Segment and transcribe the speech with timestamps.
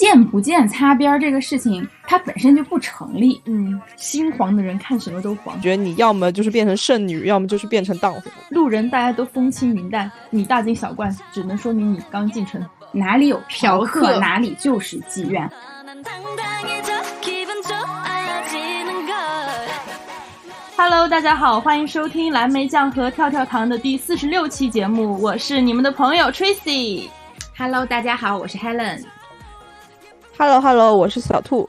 [0.00, 3.38] 见不见擦边这个事情，它本身就不成立。
[3.44, 5.60] 嗯，心黄的人看什么都黄。
[5.60, 8.30] 觉得你要么就是变成剩女，要么就是变成荡妇。
[8.48, 12.64] 路人大家都风轻云淡，你大惊小怪，只能说明你刚进城。
[12.92, 15.46] 哪里有嫖客，哪里就是妓院。
[20.78, 27.10] Hello，大家好，欢迎收听蓝莓酱和跳跳糖的第四十六期节目，我是你们的朋友 Tracy。
[27.54, 29.04] Hello，大家好，我是 Helen。
[30.40, 31.68] Hello，Hello，我是小兔。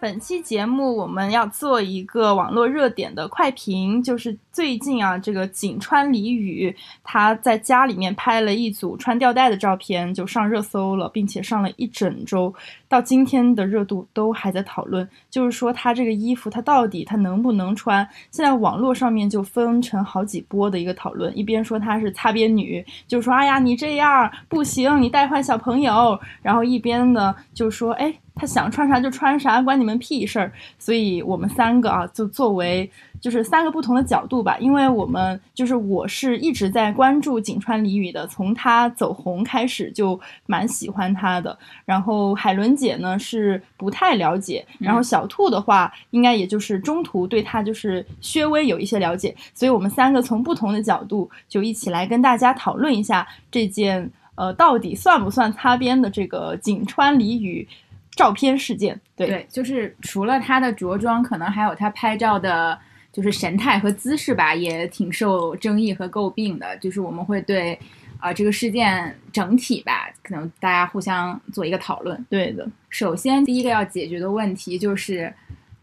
[0.00, 6.74] 本期节目我们要做一个网络热点的快评，就是最近啊，这个井川里宇
[7.04, 12.52] 他在家里面拍了一组穿吊带的照片，就上热搜了，并且上了一整周，
[12.92, 18.06] 到今天的热度都还在讨论，就是说他这个衣服他到底他能不能穿？
[18.30, 28.14] 现在网络上面就分成好几波的一个讨论，一边说他是擦边女，就说哎呀你这样不行，你带坏小朋友，然后一边呢就说哎。
[28.34, 30.50] 他想穿啥就穿啥，关你们屁事儿。
[30.78, 32.90] 所以我们三个啊，就作为
[33.20, 34.56] 就是三个不同的角度吧。
[34.58, 41.56] 因为我们就是我是一直在关注井川里羽的，从他走红开始就蛮喜欢他的。
[41.84, 49.34] 然后海伦姐呢是不太了解，然后小兔的话应该也就是中途对他就是稍微有一些了解。
[49.54, 57.66] 所以我们三个从不同的角度就一起来跟大家讨论一下这件呃到底算不算擦边的这个井川里羽。
[58.14, 62.78] 照片事件，对，就是除了他的着装，可能还有他拍照的，
[63.10, 66.76] 就是神态和姿势吧，也挺受争议和诟病的。
[66.76, 67.78] 就是我们会对，
[68.22, 72.24] 啊，这个事件整体吧，可能大家互相做一个讨论。
[72.30, 75.34] 对的，首先第一个要解决的问题就是，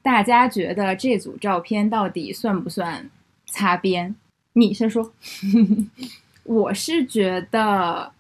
[0.02, 3.10] 大家觉得这组照片到底算不算
[3.46, 4.16] 擦边？
[4.54, 5.12] 你先说。
[6.46, 8.12] 我是觉得，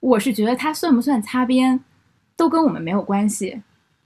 [0.00, 1.78] 我是觉得它算不算擦边？
[2.36, 3.60] 都跟我们没有关系，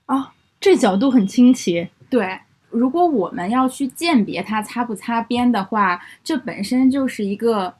[0.07, 1.87] 啊，这角度很清奇。
[2.09, 2.37] 对，
[2.69, 7.73] 如果我们要去鉴别它擦不擦边的话，这本身就是一个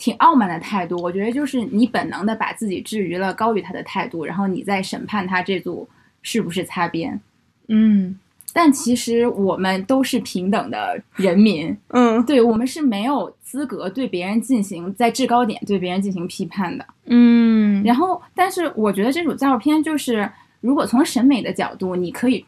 [0.00, 0.96] 挺傲慢的态度。
[1.00, 5.88] 我觉得就是你本能的把自己置于了高于他的态度，然后你在审判他这组
[6.22, 7.20] 是不是擦边。
[7.68, 8.18] 嗯。
[8.52, 17.80] 但其实我们都是平等的人民， 嗯，对我们是没有资格对别人进行在制高点对别人进行批判的，嗯。
[17.84, 20.28] 然后，但是我觉得这组照片就是，
[20.60, 22.44] 如果从审美的角度，你可以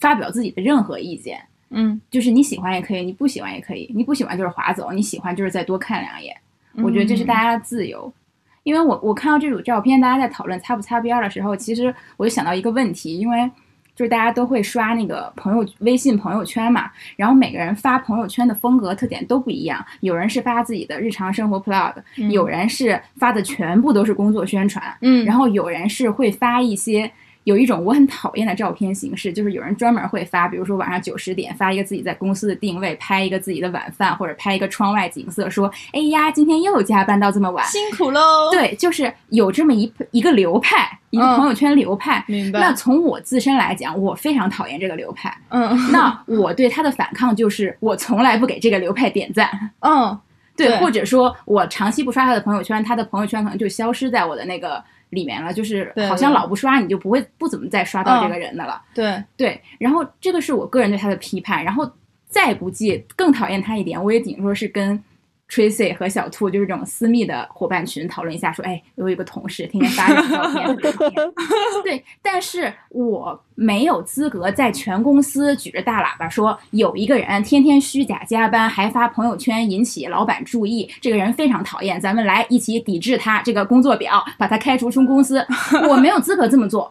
[0.00, 1.38] 发表自己的任何意见，
[1.68, 6.34] 嗯，就是你喜欢也可以，你不喜欢也可以，你不喜欢就是划走，你喜欢就是再多看两眼。
[6.76, 8.12] 我觉得这是大家的自由。
[8.62, 13.50] 因为我我看到这组照片，大家在讨论擦不擦边的时候，其实我就想到一个问题，因为。
[13.94, 21.92] 就是大家都会刷那个朋友微信朋友圈嘛，然后每个人发朋友圈的风格特点都不一样，有人是发自己的日常生活 plug，
[22.30, 27.12] 有人是发的全部都是工作宣传，嗯，然后有人是会发一些。
[27.44, 38.20] 有一种我很讨厌的照片形式，就是有人专门会发，比如说晚上九十点发一个自己在公司的定位，拍一个自己的晚饭，或者拍一个窗外景色，说：“哎呀，今天又加班到这么晚，辛苦喽。”
[38.52, 42.24] 对，就是有这么一一个流派，一个朋友圈流派。
[42.28, 42.60] 明白。
[42.60, 45.36] 那从我自身来讲，我非常讨厌这个流派。
[45.48, 45.76] 嗯。
[45.90, 49.50] 那我对他的反抗就是，我从来不给这个流派点赞。
[49.80, 50.16] 嗯。
[50.56, 54.80] 对，或者说我长期不刷他的朋友圈，他的朋友圈可能就消失在我的那个。
[55.12, 58.82] 里面了，就是好像老不刷，你就不会不怎么再刷到这个人的了。
[58.92, 61.90] 对对，然后这个是我个人对他的批判，然后
[62.26, 65.02] 再不济更讨厌他一点，我也顶多是跟。
[65.52, 71.14] Tracy 和小兔就是这种私密的伙伴群讨论一下，说，哎，我有一个同事天天发这照片，
[71.84, 85.46] 对，但是我没有资格在全公司举着大喇叭说，有一个人天天虚假加班，还发朋友圈引起老板注意，这个人非常讨厌，咱们来一起抵制他这个工作表，把他开除出公司。
[85.86, 86.90] 我没有资格这么做，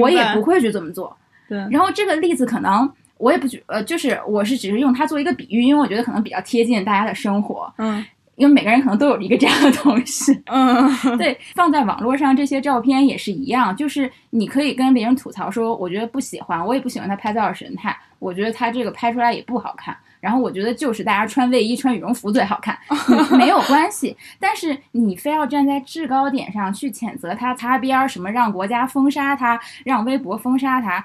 [0.00, 1.16] 我也不会去这么做。
[1.48, 2.92] 对，然后这个例子可能。
[3.22, 7.72] 我也不觉，呃，就是我是只是用它做一个比喻，因为我觉得可能比较贴近大家的生活。
[7.78, 10.42] 嗯，因为每个人可能都有一个这样的同事。
[10.46, 19.96] 嗯， 对，放在网络上这些照片也是一样，就是你可以跟别人吐槽说，我觉得不喜欢，我也不喜欢他拍照的神态，我觉得他这个拍出来也不好看。
[20.18, 22.76] 然后我觉得就是大家穿卫衣、穿羽绒服最好看，
[23.38, 24.16] 没有关系。
[24.40, 31.04] 但是你非要站在制高点上去谴责他擦边儿，什么让国家封杀他，让微博封杀他。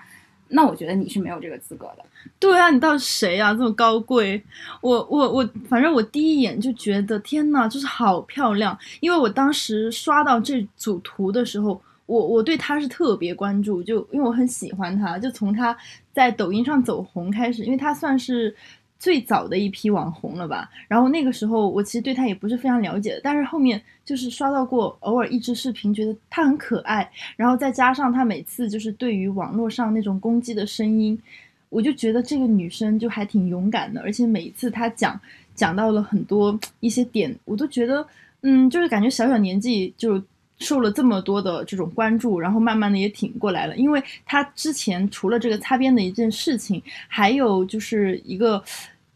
[0.50, 2.06] 那我觉得你是没有这个资格的。
[2.40, 3.52] 对啊，你到底谁啊？
[3.54, 4.42] 这么高贵？
[4.82, 8.78] 我我我，反正我第一眼就觉得天呐，就是好漂亮。
[9.00, 15.76] 因为我当时刷到这组图的时候，我我对她是特别关注，就因为我很喜欢她，就从她
[16.14, 18.56] 在抖音上走红开始，因为她算是
[19.00, 20.70] 最早的一批网红了吧。
[20.88, 31.20] 然后那个时候我其实对他也不是非常了解，但是后面就是刷到过偶尔一支视频，觉得他很可爱，然后再加上他每次就是对于网络上那种攻击的声音，
[31.70, 35.20] 我就觉得这个女生就还挺勇敢的，而且每一次她讲
[35.56, 38.06] 讲到了很多一些点，我都觉得
[38.42, 40.22] 嗯，就是感觉小小年纪就。
[40.60, 43.78] 受了这么多的这种关注，然后慢慢的也挺过来了。
[43.78, 48.60] 因为她之前除了这个擦边的一件事情，还有就是一个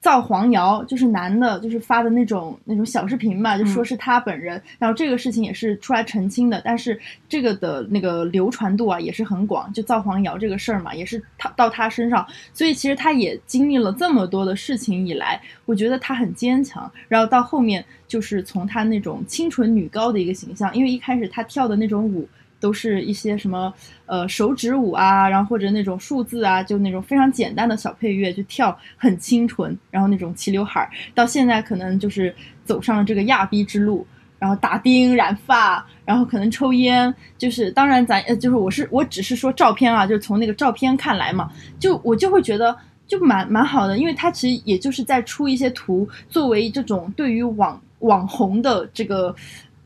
[0.01, 4.61] 造黄谣，就是男的，就是发的那种那种小视频嘛，就说是他本人。
[4.79, 6.99] 然后这个事情也是出来澄清的，但是
[7.29, 12.27] 这个的那个流传度啊也是很广，就造黄谣这个事儿嘛，也是他到他身上。
[12.51, 16.91] 所以其实他也经历了这么多的事情以来，我觉得他很坚强。
[17.07, 17.85] 然后到后面。
[18.11, 22.27] 就是从他那种清纯女高的一个形象，因为一开始他跳的那种舞
[22.61, 23.73] 都是一些什么
[24.05, 34.07] 呃手指舞啊，然后或者那种数字啊，就那种非常简单的小配乐就跳很清纯，然后那种齐刘海儿，到现在可能就是走上了这个亚逼之路，
[34.39, 42.77] 然后打钉染发，然后可能抽烟，就是当然咱呃就是我是我只是说照片啊，就是从那个照片看来嘛，就我就会觉得
[43.07, 47.81] 就蛮蛮好的，因为他其实也就是在出一些图，作为这种对于网。
[48.01, 49.31] 网红的这个，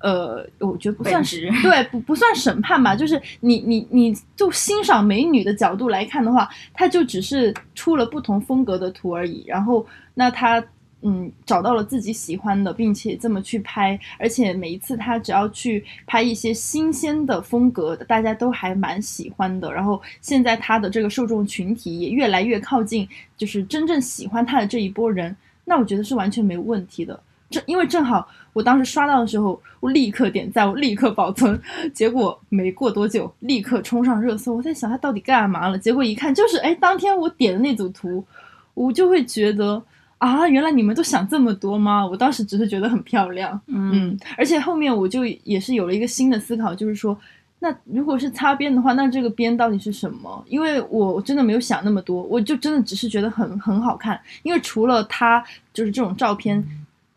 [0.05, 2.95] 呃，我觉得不算是对，不不算审判吧。
[2.95, 9.43] 就是你你你就欣赏美女的角度来看的话，他就只是出了不同风格的图而已。
[9.47, 10.63] 然后那他
[11.01, 19.73] 嗯找到了自己喜欢的，并且这么去拍，而且每一次他只要去拍一些新鲜的风格，大家都还蛮喜欢的。
[19.73, 27.19] 然后现在他的这个受众群体也越来越靠近，就是真正喜欢他的这一波人，那我觉得是完全没有问题的。
[27.55, 31.59] 正因为正好我当时刷到的时候，我立刻点赞，我立刻保存，
[31.93, 34.55] 结果没过多久，立刻冲上热搜。
[34.55, 35.77] 我在想他到底干嘛了？
[35.77, 38.25] 结果一看，就是哎，当天我点的那组图，
[38.73, 39.81] 我就会觉得
[40.17, 42.05] 啊，原来你们都想这么多吗？
[42.05, 47.17] 我当时只是觉得很漂亮，嗯，而且后面我就也是有了一个新的思考，就是说，
[47.59, 50.43] 那如果是擦边的话，那这个边到底是什么？
[50.47, 55.43] 因为我真的没有想那么多，我就真的只是觉得很很好看，因为除了他
[55.73, 56.65] 就是这种照片。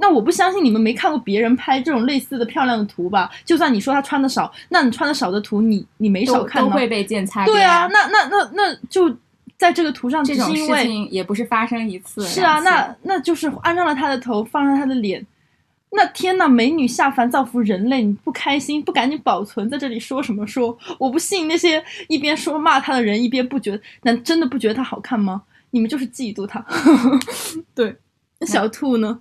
[0.00, 3.28] 那我不相信你们没看过别人拍这种类似的漂亮的图吧？
[3.44, 7.44] 就算你说他穿的少，那你穿的少的图，你你没少看都会被剪裁。
[7.44, 9.14] 对啊，那那那那就
[9.56, 12.24] 在这个图上，这种事情也不是发生一次。
[12.24, 15.26] 是啊，那那就是安上了他的头，放上他的脸。
[15.90, 20.78] 那天呐，美女下凡造福人类，你不开心，不赶紧保存在这里说什么说？
[20.98, 25.42] 我不信那些一边说骂她的人，一边不觉得，难真的不觉得她好看吗？
[25.70, 26.64] 你们就是嫉妒他。
[27.74, 27.96] 对，
[28.38, 29.18] 那小兔呢？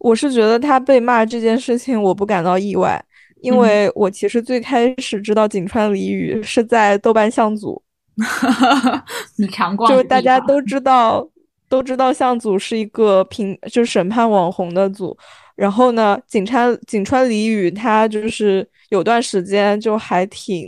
[0.00, 3.02] 我是觉得他被骂这件事情，我不感到意外，
[3.42, 7.80] 因为我其实最开始知道井川里语是在豆瓣向组，
[9.36, 11.28] 你常逛，就大家都知道，
[11.68, 15.16] 都知道向组是一个评，就是审判网红的组。
[15.54, 20.66] 然后呢，井川井川里语他就是有段时间就还挺，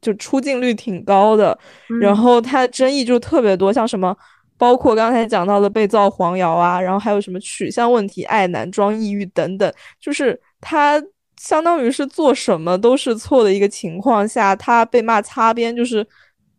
[0.00, 1.56] 就出镜率挺高的，
[2.00, 4.16] 然后他的争议就特别多，像什么。
[4.60, 11.02] 包括刚才讲到的被造黄谣啊，然后还有什么取向问题、爱男装抑郁等等，就是他
[11.38, 16.06] 相当于是做什么都是错的一个情况下，他被骂擦边，就是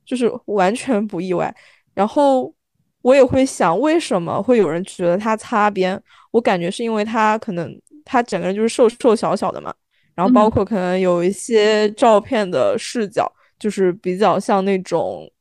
[0.03, 1.55] 就是完全不意外。
[1.93, 2.51] 然后
[3.03, 6.01] 我也会想，为什么会有人觉得他擦边？
[6.31, 7.71] 我感觉是因为他可能
[8.03, 9.71] 他整个人就是瘦瘦小小的嘛，
[10.15, 15.31] 然后包括可能有一些照片的视角，就是比较像那种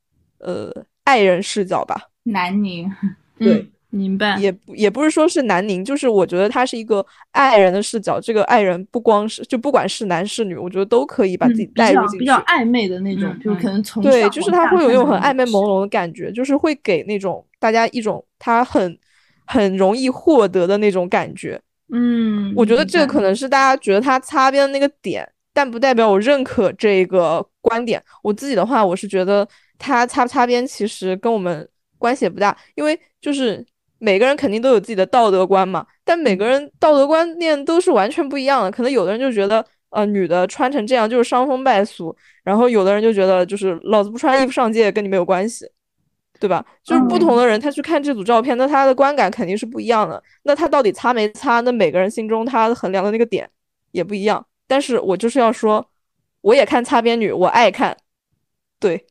[0.41, 0.71] 呃
[1.05, 2.10] 爱人视角吧。
[2.25, 2.91] 南宁，
[3.39, 8.21] 对，明白，也也不是说是南宁，就是我觉得他是一个爱人的视角。
[8.21, 18.97] 这个爱人不光是，就不管是男是女，我觉得都可以把自己带入进去，比较暧昧的那种，就可能从对，就是他会有一种很暧昧朦胧的感觉，就是会给那种大家一种他很
[19.45, 21.61] 很容易获得的那种感觉。
[21.93, 28.01] 嗯，我觉得这个可能是大家觉得他擦边的那个点，但不代表我认可这个观点。
[28.23, 29.49] 我自己的话，我是觉得
[29.79, 31.67] 他擦不擦边，其实跟我们。
[32.01, 33.65] 关系也不大，因为就是
[33.99, 38.71] 每个人肯定都有自己的道德观嘛，但每个人道德观念都是完全不一样的。
[38.71, 45.71] 可能有的人就觉得，呃，女的穿成这样就是伤风败俗，然后有的人就觉得，就是老子不穿衣服上街跟你没有关系，
[46.41, 46.65] 对吧？
[46.83, 50.23] 就是不同的人他去看这组照片，那他的观感肯定是不一样的。
[50.45, 51.61] 那他到底擦没擦？
[51.61, 53.49] 那每个人心中他衡量的那个点
[53.93, 54.47] 也不一样。
[54.67, 55.87] 但是我就是要说，
[56.41, 57.97] 我也看擦边女，我爱看，
[58.79, 59.05] 对，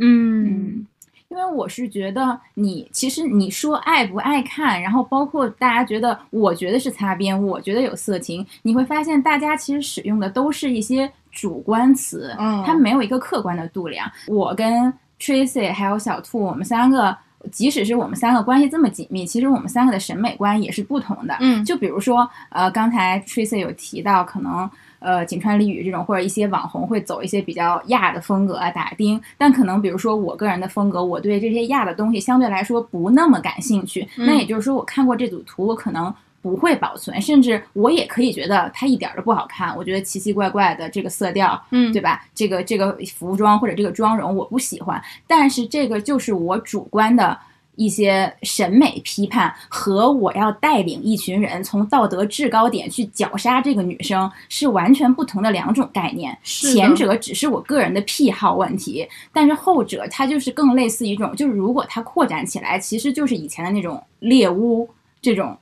[0.00, 0.86] 嗯。
[1.28, 14.10] 因为我是觉得你其实你说爱不爱看，然后包括大家觉得，我觉得是擦边，我觉得有色情，你会发现大家其实使用的都是一些主观词，嗯，它没有一个客观的度量。
[14.28, 17.16] 我跟 Tracy 还有小兔，我们三个
[17.50, 21.36] 即使是我们三个关系这么紧密，其实我们三个的审美观也是不同的。
[21.40, 29.20] 嗯就比如说，呃，刚才 Tracy 有提到，可能呃井川里羽这种或者一些网红会走一些比较亚的风格啊，打钉。
[29.36, 34.06] 但可能比如说我个人的风格，我对这些亚的东西相对来说不那么感兴趣。
[34.16, 36.14] 嗯那也就是说，我看过这组图，我可能。
[36.42, 39.76] 不会保存，甚至我也可以觉得它一点儿都不好看。
[39.76, 42.24] 我觉得奇奇怪怪的这个色调，嗯对吧？
[42.36, 47.36] 这个这个服装或者这个妆容我不喜欢，但是这个就是我主观的
[47.76, 56.36] 一些审美批判和我要带领一群人从道德制高点去绞杀这个女生是完全不同的两种概念。
[56.42, 64.88] 前者只是我个人的癖好问题，但是后者它就是更类似一种，就是如果它扩展起来，其实就是以前的那种猎巫
[65.20, 65.56] 这种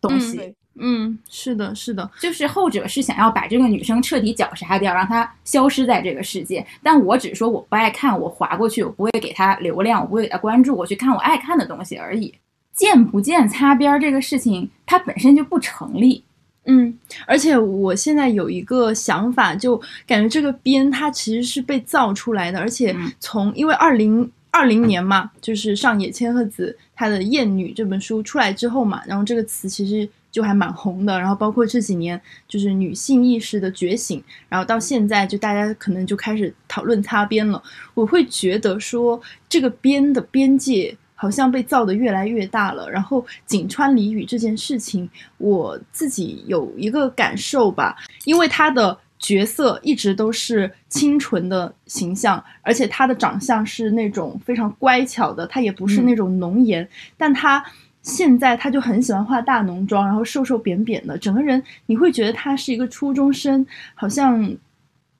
[0.00, 0.36] 东西。
[0.36, 6.66] 对嗯，是的，是的，就是后者是想要把这个女生彻底绞杀掉，让她消失在这个世界。
[6.82, 12.34] 但我只是说我不爱看，我划过去，我不会给她流量，我不会给她关注，我去看我爱看的东西而已。
[12.74, 16.22] 见不见擦边儿这个事情，它本身就不成立。
[16.66, 30.06] 嗯，而且我现在有一个想法，就感觉这个边它其实是被造出来的，而且嗯从因为二零二零年嘛，就是上野千鹤子她的《艳女》这本书出来之后嘛，然后这个词其实
[30.36, 37.62] 就还蛮红的，然后包括这几年就是女性意识的觉醒，然后到现在就大家可能就开始讨论擦边了，
[37.94, 40.94] 我会觉得说这个边的边界。
[41.18, 57.64] 好像被造得越来越大了，然后井川里羽这件事情，我自己有一个感受吧，因为他的角色一直都是清纯的形象，而且他的长相是那种非常乖巧的，他也不是那种浓颜，但他
[58.06, 64.56] 现在他就很喜欢化大浓妆，然后瘦瘦扁扁的，整个人你会觉得他是一个初中生，好像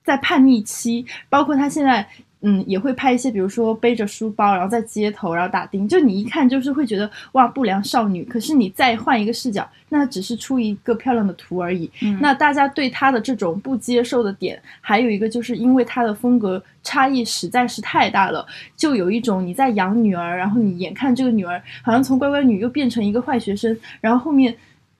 [0.04, 2.08] 在叛逆期，包括他现在。
[2.42, 8.22] 嗯，也会拍一些，比如说背着书包，然后在街头，然后打钉，就你一看就是会觉得哇，不良少女。
[8.24, 11.90] 可是你再换一个视角，那只是出一个漂亮的图而已。
[12.02, 24.54] 嗯那大家对她的这种不接受的点，还有一个就是因为她的风格差异实在是太大了，就有一种你在养女儿，然后你眼看这个女儿好像从乖乖女又变成一个坏学生，然后后面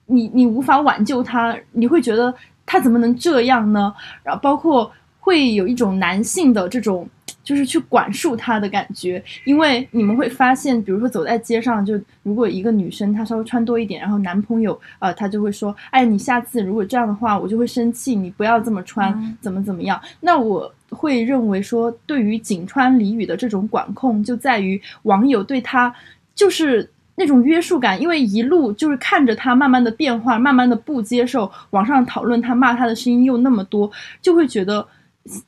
[0.07, 2.33] 你你无法挽救她，你会觉得
[2.65, 3.93] 她怎么能这样呢？
[4.23, 7.07] 然后包括会有一种男性的这种。
[7.47, 19.97] 就是去管束她的感觉，因为你们会发现，比如说走在街上，就如果一个女生她稍微穿多一点，然后男朋友呃他就会说，哎，你下次如果这样的话，我就会生气，你不要这么穿，嗯怎么怎么样？
[20.19, 25.95] 那我会认为说，对于井川里羽的这种管控，就在于网友对她
[26.35, 26.89] 就是。
[27.19, 34.87] 那种约束感，因为一路就是看着他慢慢的变化，慢慢的不接受，网上讨论他、骂他的声音又那么多，就会觉得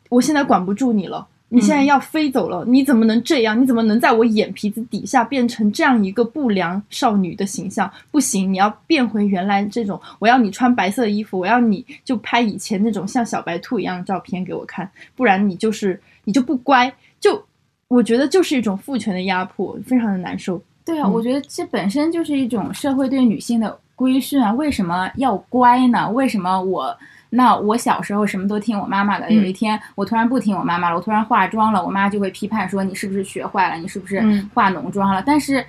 [0.09, 1.27] 我现在管不住你了。
[1.51, 3.59] 你现在要飞走了，你怎么能这样？
[3.59, 7.91] 你怎么能在我眼皮子底下变成这样一个不良少女的形象？
[8.11, 9.99] 不行，你要变回原来这种。
[10.19, 16.93] 我要你穿白色衣服，我要你就拍以前那种像小白兔一样的照片给我看，不然你就是你就不乖。
[17.19, 17.43] 就
[17.87, 20.61] 我觉得就是一种父权的压迫，非常的难受。
[20.85, 24.53] 对啊，嗯我觉得这本身就是一种社会对女性的规训啊。
[24.53, 26.07] 为什么要乖呢？
[26.11, 26.95] 为什么我
[27.29, 35.23] 那我小时候什么都听我妈妈的，嗯有一天我突然不听我妈妈了，我突然化妆了，我妈就会批判说你是不是学坏了，你是不是嗯化浓妆了？
[35.25, 35.63] 但是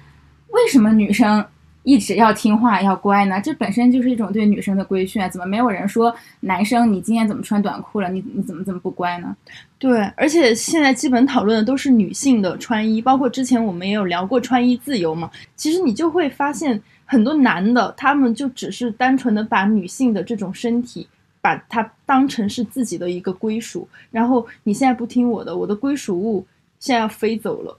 [0.48, 1.44] 为什么女生
[1.82, 3.40] 一直要听话要乖呢？
[3.40, 5.28] 这本身就是一种对女生的规训啊。
[5.28, 8.08] 怎么没有人说男生你今天怎么穿短裤了？
[8.10, 9.34] 你你怎么怎么不乖呢？
[9.78, 15.30] 对，而且现在基本讨论的都是女性的穿衣，包括之前我们也有聊过穿衣自由嘛。
[15.56, 21.08] 其实你就会发现，很多男的他们就只是单纯的把女性的这种身体，
[21.40, 23.88] 把它当成是自己的一个归属。
[24.10, 26.46] 然后你现在不听我的，我的归属物
[26.78, 27.76] 现在要飞走了，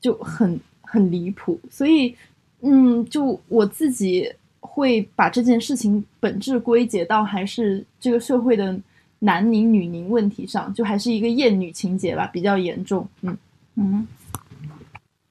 [0.00, 1.58] 就很很离谱。
[1.70, 2.16] 所以，
[2.60, 8.78] 嗯，就我自己会把这件事情本质归结到还是这个社会的。
[9.20, 13.08] 男宁女宁问题上，就还是一个厌女情节吧，比较严重。
[13.22, 13.34] 嗯
[13.76, 14.06] 嗯，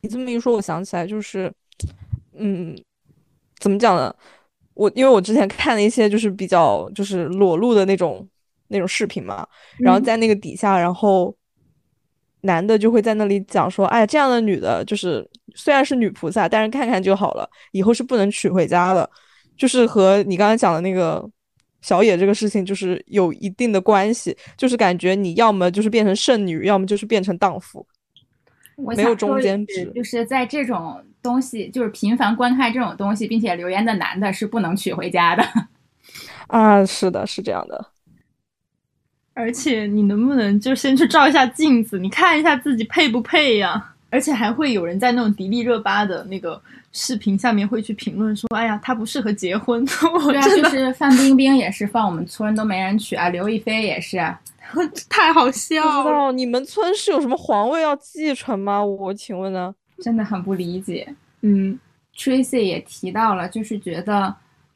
[0.01, 1.53] 你这么一说，我想起来，就是，
[2.35, 2.75] 嗯，
[3.59, 4.15] 怎么讲呢？
[4.73, 8.27] 我因为我之前看了一些就是比较就是裸露的那种
[8.67, 9.47] 那种视频嘛，
[9.79, 11.35] 然后在那个底下，然后
[12.41, 19.09] 男的就会在那里讲说，哎，这样的女的，就是虽然是女菩萨，但是看看就好了，以后是不能娶回家的，
[19.57, 21.29] 就是和你刚才讲的那个。
[21.83, 27.85] 小野这个事情就是有一定的关系，就是感觉你要么就是变成剩女，要么就是变成荡妇，
[28.95, 29.85] 没有中间值。
[29.95, 35.43] 就是在这种东西，就是频繁观看这种东西，并且留言的男的是不能娶回家的。
[36.47, 37.87] 啊，是的，是这样的。
[39.33, 43.93] 而且你能不能就先去照一下镜子，你看一下自己配不配呀？
[44.09, 46.61] 而且还会有人在那种迪丽热巴的那个
[46.93, 49.83] 视频下面会去评论说：“哎呀，他不适合结婚。
[50.29, 54.17] ”对啊，就是范冰冰也是放我们村都没人娶啊，刘亦菲也是，
[55.09, 56.03] 太好笑了。
[56.03, 58.81] 不知道你们村是有什么皇位要继承吗？
[58.85, 59.75] 我请问呢？
[59.99, 61.07] 真的很不理解。
[61.41, 61.77] 嗯
[62.15, 64.33] ，Tracy 也提到了，就是觉得。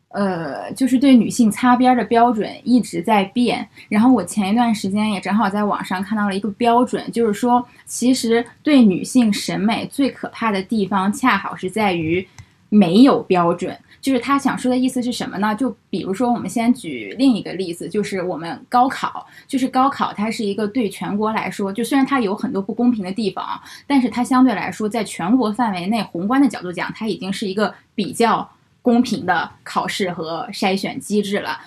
[0.10, 3.68] 呃，就是对女性擦边的标准一直在变。
[3.90, 12.26] 然后我前一段时间也正好在网上看到了一个标准，就是说，其实对女性审美最可怕的地方，恰好是在于
[12.70, 13.78] 没有标准。
[14.00, 15.54] 就是他想说的意思是什么呢？
[15.56, 28.50] 就比如说，我们先举另一个例子，就是我们高考，就是高考，它是一个对全国来说，就虽然它有很多不公平的地方，但是它相对来说，在全国范围内宏观的角度讲，它已经是一个比较。
[28.82, 31.60] 公平的考试和筛选机制了。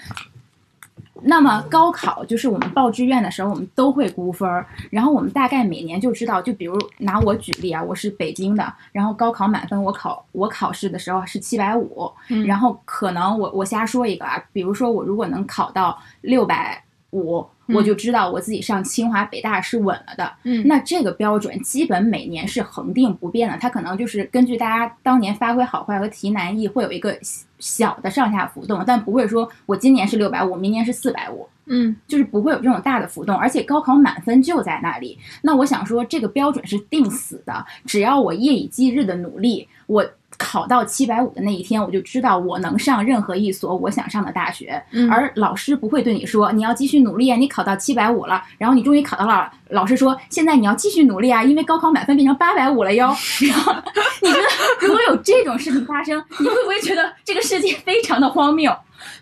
[1.23, 12.11] 那么高考就是我们报志愿的时候，我们都会估分儿，然后我们大概每年就知道，就比如拿我举例啊，我是北京的，然后高考满分我考我考试的时候是七百五，
[12.47, 17.47] 然后可能我我瞎说一个啊，比如说我如果能考到六百五。
[17.75, 27.19] 我就知道我自己上清华北大是稳了的，嗯，那这个标准基本每年是恒定不变的，它可能就是根据大家当年发挥好坏和题难易会有一个
[27.59, 40.05] 小的上下浮动，但不会说我今年是六百五，明年是四百五，嗯，就是不会有这种大的浮动，而且高考满分就在那里，那我想说这个标准是定死的，只要我夜以继日的努力，我。
[40.41, 44.83] 考到七百五的那一天，我就知道我能上任何一所我想上的大学。
[45.11, 53.15] 而老师不会对你说你要继续努力啊，你考到七百五了，然后你终于考到了，老师说现在你要继续努力啊，因为高考满分变成八百五了哟。
[53.47, 53.75] 然后
[54.23, 54.47] 你觉得
[54.81, 58.75] 如果有这种事情发生，你会不会觉得这个世界非常的荒谬？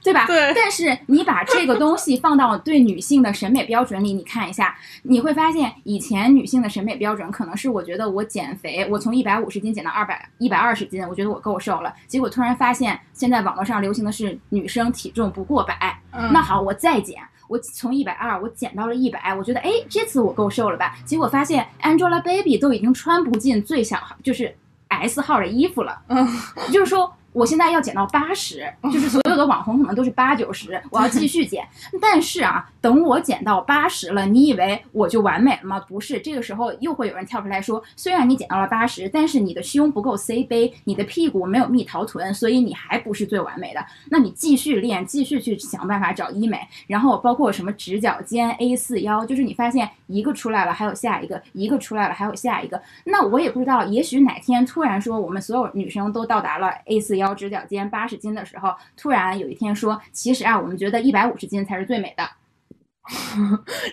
[0.02, 0.26] 对吧？
[0.26, 0.52] 对。
[0.54, 11.94] 但是你把这个东西放到对女性的审美标准里，你看一下，你会发现以前女性的审美标准可能是我觉得我减肥，我从一百五十斤减到二百一百二十斤，我觉得我够瘦了。
[12.06, 16.00] 结果突然发现，现在网络上流行的是女生体重不过百。
[16.32, 17.16] 那好，我再减，
[17.49, 20.96] 我从一百二我减到了一百，我觉得哎，这次我够瘦了吧？
[21.05, 24.55] 结果发现 Angelababy 都已经穿不进最小号，就是
[24.88, 26.00] S 号的衣服了。
[26.09, 26.26] 嗯，
[26.72, 27.12] 就是说。
[27.38, 31.64] 我现在要减到八十，就是所有的网红可能都是八九十，我要继续减。
[32.03, 35.79] 但是啊，等我减到八十了，你以为我就完美了吗？
[35.88, 43.87] 不是，这个时候又会有人跳出来说，虽然你减到了八十，但是你的胸不够 C 杯，你的屁股没有蜜桃臀，所以你还不是最完美的。
[44.11, 52.83] 那你继续练，继续去想办法找医美，然后包括什么直角肩、A 四腰，就是你发现一个出来了，还有下一个，一个出来了，还有下一个。
[53.05, 57.27] 那我也不知道，也许哪天突然说，我们所有女生都到达了 A 四腰。
[57.34, 62.28] 直角肩八十斤的时候，突然有一天说，其实啊，我们觉得一百五十斤才是最美的。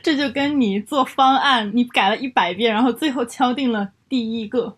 [0.04, 4.76] 这就跟你做方案，你改了一百遍，然后最后敲定了第一个。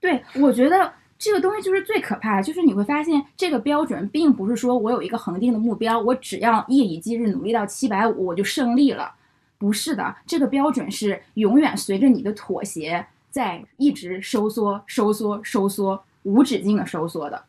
[0.00, 9.12] 对，我觉得这个东西就是最可怕的，就是你会发现这个标准并不是说我有一个恒定的目标，我只要夜以继日努力到七百五我就胜利了。
[9.58, 16.04] 不是的，这个标准是永远随着你的妥协在一直收缩、收缩、收缩。
[16.24, 17.44] 无止境的收缩的，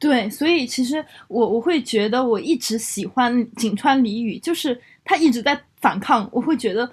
[0.00, 6.26] 对，所以其实我我会觉得我一直喜欢井川里宇，就是他一直在反抗。
[6.32, 6.90] 我会觉得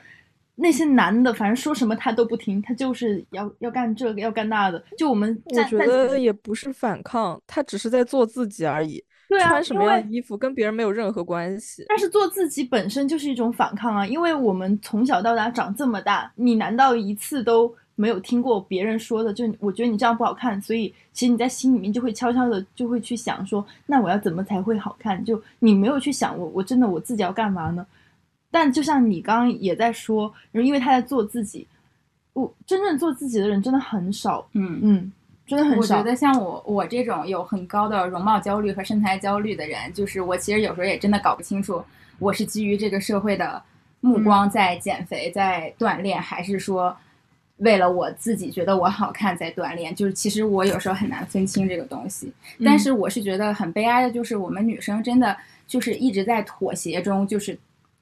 [0.55, 4.83] 那些男的，反正说什么他都不听，他就是要要干这个要干那的。
[4.97, 9.01] 就我们我觉得也不是反抗，他只是在做自己而已。
[9.29, 11.85] 对啊，穿什么样的衣服跟别人没有任何关系。
[11.87, 17.73] 但是做自己本身就是一种反抗啊，因为我们从小到大长这么大，你难道一次都？
[17.99, 25.25] 没有听过别人说的，就我觉得你这样不好看，所以其实你在心里面就会悄悄的就会去想说，那我要怎么才会好看？
[25.25, 27.83] 就你没有去想我，我真的我自己要干嘛呢？
[28.51, 31.67] 但就像你刚刚也在说，因为他在做自己，
[32.33, 35.11] 我真正做自己的人真的很少，嗯嗯，
[35.47, 35.97] 真的很少。
[35.97, 41.83] 我觉得像我我这种有很高的容貌焦虑和身材焦虑的人，就是我其实有时候也真的搞不清楚，
[42.19, 43.59] 我是基于这个社会的
[44.01, 46.95] 目光在减肥在锻炼，还是说。
[47.57, 52.31] 为了我自己觉得我好看在锻炼， 就是其实我有时候很难分清这个东西。
[52.63, 57.57] 但是我是觉得很悲哀的，就是我们女生真的就是一直在妥协中，就是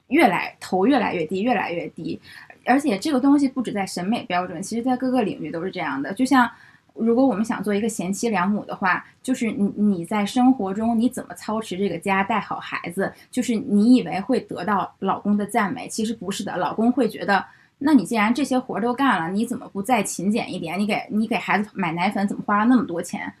[0.08, 2.20] 越来头越来越低，越来越低。
[2.66, 6.12] 而且这个东西不止在审美标准，其实在各个领域都是这样的。
[6.12, 6.50] 就像
[6.92, 17.42] 如果我们想做一个贤妻良母的话，就是你你在生活中你怎么操持这个家，带好孩子，就是你以为会得到老公的赞美，其实不是的，老公会觉得。
[17.78, 20.78] 那你既然这些活儿都干了，你怎么不再勤俭一点？
[20.78, 23.32] 你给你给孩子买奶粉怎么花了那么多钱？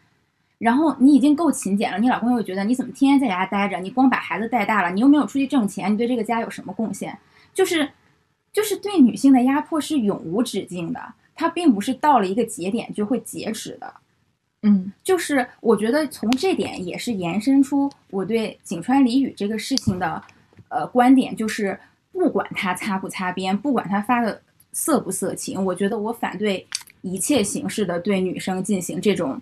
[0.58, 3.78] 然后你已经够勤俭了，你老公又觉得你怎么天天在家待着？
[3.78, 7.18] 你光把孩子带大了，你又没有出去挣钱，你对这个家有什么贡献？
[7.52, 7.90] 就是，
[8.52, 11.00] 就是对女性的压迫是永无止境的。
[11.34, 13.92] 它并不是到了一个节点就会截止的。
[14.62, 20.22] 嗯就是我觉得从这点也是延伸出我对井川里语这个事情的
[20.68, 21.78] 呃观点，就是
[22.16, 24.40] 不管他擦不擦边，不管他发的
[24.72, 26.66] 色不色情，我觉得我反对
[27.02, 29.40] 一切形式的对女生进行这种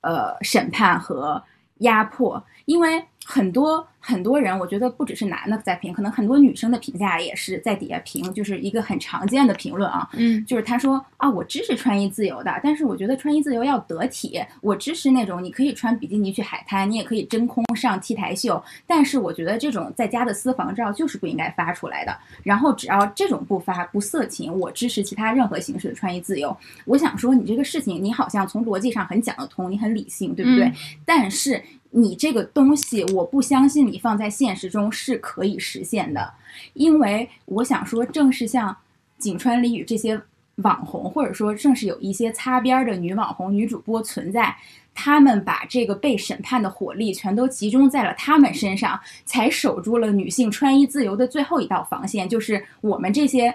[0.00, 1.42] 呃审判和
[1.78, 14.38] 压迫，因为很多很多人，我觉得不只是男的在评，可能很多女生的评价也是在底下评，就是一个很常见的评论啊，嗯就是他说啊，我支持穿衣自由的，但是我觉得穿衣自由要得体。
[14.60, 22.14] 我支持那种你可以穿比基尼去海滩，你也可以真空上 T 台秀，但是我觉得这种在家的私房照就是不应该发出来的。
[22.42, 26.54] 然后只要这种不发不色情，我支持其他任何形式的穿衣自由。
[26.84, 30.66] 我想说，你这个事情你好像从逻辑上很讲得通，你很理性，对不对？
[30.66, 30.74] 嗯
[31.06, 31.62] 但是
[31.96, 36.28] 你这个东西，我不相信你放在现实中是可以实现的，
[36.72, 38.76] 因为我想说，正是像
[39.18, 40.20] 井川里羽这些
[40.56, 44.56] 网红，或者说正是有一些擦边的女网红、女主播存在，
[44.92, 53.54] 他们把这个被审判的火力全都集中在了他们身上，才守住了女性穿衣自由的最后一道防线，就是我们这些。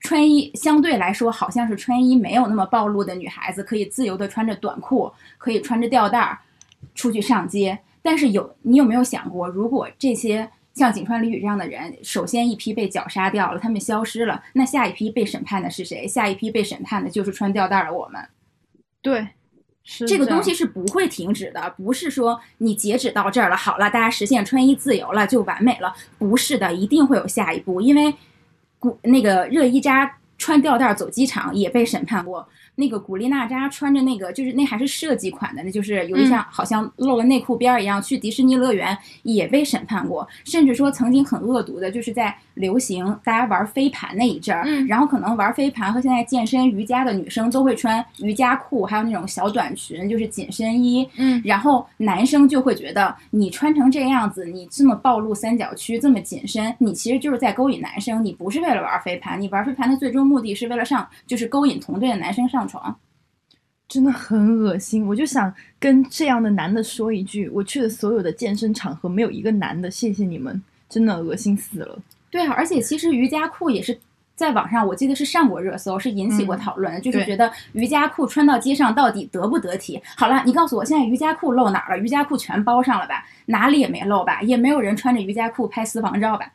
[0.00, 6.38] 穿衣相对来说好像是穿衣没有那么暴露的女孩子，可以自由的穿着短裤，可以穿着吊带儿
[6.94, 7.78] 出去上街。
[8.02, 16.06] 但是有你有没有想过，如果这些像井川里羽这样的人，首先一批被绞杀掉了，他们消失了，那下一批被审判的是谁？
[16.06, 18.20] 下一批被审判的就是穿吊带儿的我们。
[19.00, 19.28] 对，
[19.84, 28.14] 是这个东西是不会停止的，不是说你截止到这儿了，好了，大家实现穿衣自由了就完美了，不是的，一定会有下一步，因为
[28.78, 32.46] 古那个热依扎穿吊带儿走机场也被审判过。
[32.74, 44.86] 那个古力娜扎穿着那个，就是那还是设计款的，那就是有一像、好像露了内裤边儿一样，去迪士尼乐园也被审判过，甚至说曾经很恶毒的，就是在流行大家玩飞盘那一阵儿，嗯。
[44.86, 51.40] 然后可能玩飞盘和现在健身瑜伽的女生都会穿瑜伽裤，还有那种小短裙，就是紧身衣，嗯。
[51.44, 62.98] 然后男生就会觉得你穿成这样子，你这么暴露三角区，这么紧身，你其实就是在勾引男生，你不是为了玩飞盘，你玩飞盘的最终目的是为了上，就是勾引同队的男生上床。
[63.86, 65.06] 真的很恶心。
[65.06, 71.98] 我就想跟这样的男的说一句：我去的所有的健身场合没有一个男的，谢谢你们，真的恶心死了。
[72.30, 73.98] 对啊，而且其实瑜伽裤也是。
[74.36, 80.02] 在网上，我记得是上过热搜，是引起过嗯讨论的，就是觉得瑜伽裤穿到街上到底得不得体？
[80.16, 82.02] 好了，你告诉我，现在瑜伽裤露哪儿了？
[82.02, 83.24] 瑜伽裤全包上了吧？
[83.46, 84.42] 哪里也没露吧？
[84.42, 86.50] 也没有人穿着瑜伽裤拍私房照吧？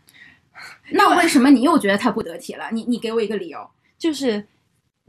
[0.91, 2.65] 那为什么你又觉得它不得体了？
[2.73, 3.65] 你你给我一个理由。
[3.97, 4.45] 就是，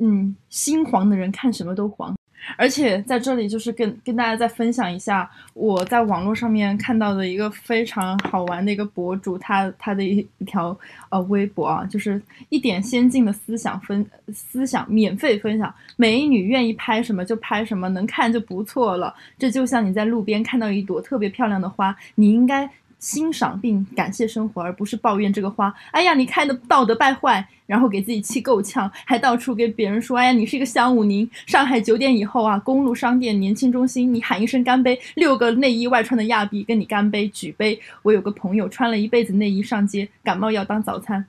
[0.01, 2.15] 嗯，心黄的人看什么都黄。
[2.57, 10.77] 而且在这里就是跟跟大家再分享一下我在网络上面看到的一个非常好玩的一个博主，他他的一一条
[11.11, 19.15] 呃微博啊，就是一点先进的思想分思想免费分享，美女愿意拍什么就拍什么，能看就不错了。
[19.39, 22.69] 这就像你在路边看到一朵特别漂亮的花，你应该。
[23.01, 25.75] 欣赏并感谢生活，而不是抱怨这个花。
[25.91, 31.29] 哎呀，你开的道德败坏，然后给自己气够呛，还到处给别人说，哎呀，你是一个香舞宁。
[31.47, 37.81] 上海九点以后啊，公路商店、年轻中心，你喊一声干杯，六个内衣外穿的亚比跟你干杯举杯。
[38.03, 41.25] 我有个朋友穿了一辈子内衣上街，感冒药当早餐。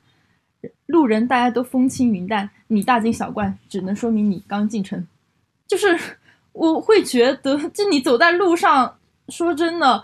[0.87, 5.07] 路人大家都风轻云淡，你大惊小怪，只能说明你刚进城。
[5.67, 5.97] 就是
[6.51, 8.97] 我会觉得，就你走在路上，
[9.29, 10.03] 说真的。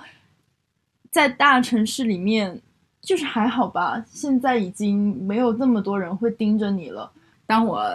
[1.11, 2.59] 在大城市里面，
[3.01, 4.03] 就是还好吧。
[4.07, 7.09] 现在已经没有那么多人会盯着你了。
[7.45, 7.89] 当我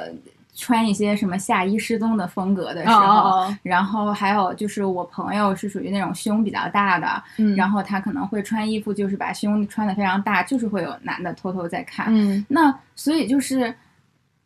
[0.54, 12.06] 穿一些什么夏衣失踪的风格的时候，哦然后还有就是我朋友是属于那种胸比较大的，嗯然后他可能会穿衣服，就是把胸穿的非常大，就是会有男的偷偷在看。
[12.10, 13.74] 嗯那所以就是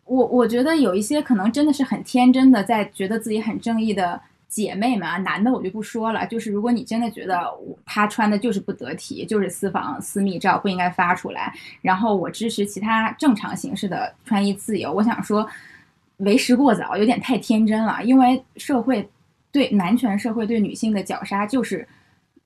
[0.05, 4.21] 我我觉得有一些可能真的是很天真的，在觉得自己很正义的。
[4.49, 6.27] 姐妹们啊，男的我就不说了。
[6.27, 15.47] 就是如果你真的觉得我他穿的就是不得体，就是私房私密照不应该发出来，然后我支持其他正常形式的穿衣自由，我想说
[16.19, 18.03] 为时过早，有点太天真了。
[18.05, 19.09] 因为社会
[19.51, 21.87] 对男权社会对女性的绞杀就是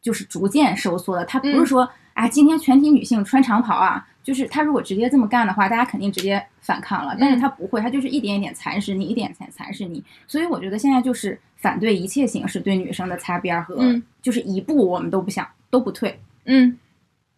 [0.01, 7.17] 就是逐渐收缩的，它不是嗯说啊、今天全体女性穿长袍啊，就是他如果直接这么干的话，大家肯定直接反抗了。
[7.19, 10.05] 但是他不会，他就是一点一点蚕食你，一点点蚕食你。
[10.27, 16.79] 所以我觉得现在就是反对一切形式对女生的擦边儿和，嗯就是一步我们都不想都不退，嗯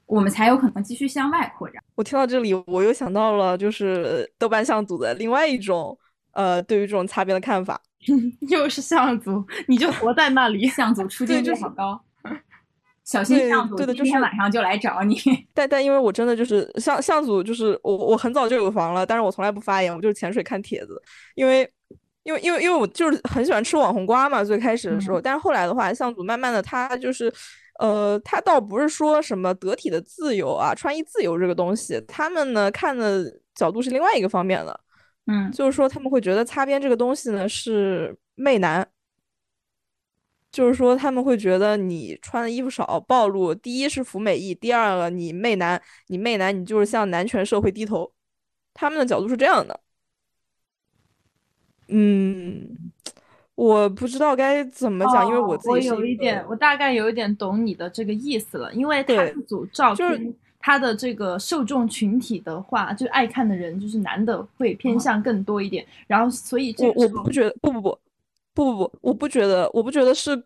[0.06, 1.80] 我们才有可能继续向外扩展。
[1.94, 5.96] 我听到这里，我又想到了就是豆瓣向组的另外一种
[6.32, 7.80] 呃对于这种擦边的看法。
[8.50, 10.66] 又是向组，你就活在那里。
[10.74, 12.02] 向组出镜率对就是好高，
[13.04, 15.16] 小心组今天对的就是晚上就来找你。
[15.52, 21.00] 但但因为我真的就是向向组，就是我我很早就有房了，但是我从来不发言，我就是潜水看帖子，
[21.34, 21.68] 因为
[22.22, 25.22] 因为因为因为我就是很喜欢吃网红瓜嘛，最开始的时候，嗯。
[25.22, 27.32] 但是后来的话，向组慢慢的他就是，
[27.80, 34.80] 呃，他倒不是说什么得体的自由啊，穿衣自由这个东西，他们呢看的角度是另外一个方面的，
[35.26, 35.50] 嗯。
[35.50, 38.86] 就是说他们会觉得擦边这个东西呢是媚男，
[40.52, 48.12] 就是说他们会觉得你穿的衣服少暴露，第一是服美役，第二个你媚男，你媚男你就是向男权社会低头，
[48.74, 49.80] 他们的角度是这样的。
[51.88, 52.68] 嗯，
[53.54, 67.98] 我不知道该怎么讲，因为我自己有一点，我大概有一点懂你的这个意思了，因为它对这组照就是片，他的这个受众群体的话，就爱看的人就是男的会偏向更多一点，然后所以这我我不觉得，不不不
[68.54, 70.44] 不不不，我不觉得，我不觉得是，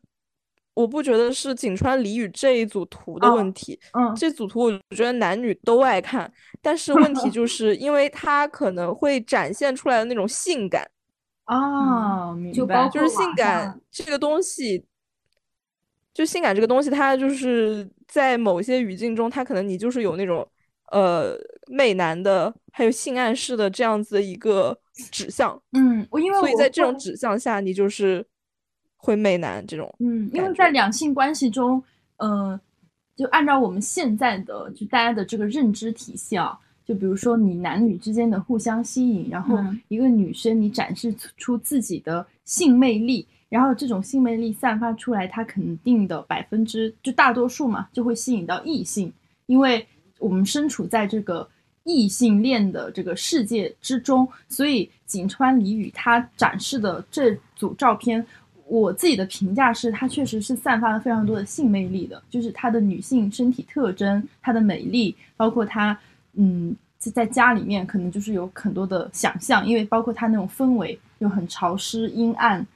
[0.74, 3.78] 我不觉得是井川里羽这一组图的哦问题。
[3.92, 10.88] 嗯这组图我觉得男女都爱看，但是问题 就是因为它可能会展现出来的那种性感，
[11.44, 14.84] 啊，明白就是性感这个东西，
[16.12, 20.46] 就性感这个东西，它就是在某些语境中，它可能你就是有那种
[20.92, 24.78] 呃媚男的，还有性暗示的这样子的一个
[25.10, 28.26] 指向，嗯，我因为我所以在这种指向下，你就是
[28.96, 29.94] 会媚男这种。
[29.98, 31.82] 嗯，因为在两性关系中，
[32.16, 32.58] 呃，
[33.14, 39.80] 就按照我们现在的就大家的这个认知体系啊，就比如说你男女之间的互相吸引，然后嗯。
[39.88, 49.12] 一个女生你展示出出自己的性魅力，然后这种性魅力散发出来，它肯定的百分之就大多数嘛，就会吸引到异性，
[49.46, 49.86] 因为
[50.18, 51.48] 我们身处在这个
[51.86, 58.26] 异性恋的这个世界之中，所以井川里羽他展示的这组照片，
[58.66, 65.96] 我自己的评价是，她确实是散发了非常多的性魅力的，就是她的女性身体特征、她的美丽，包括她，
[66.34, 72.66] 嗯，在在家里面可能就是有很多的想象，因为包括她那种氛围又很潮湿阴暗，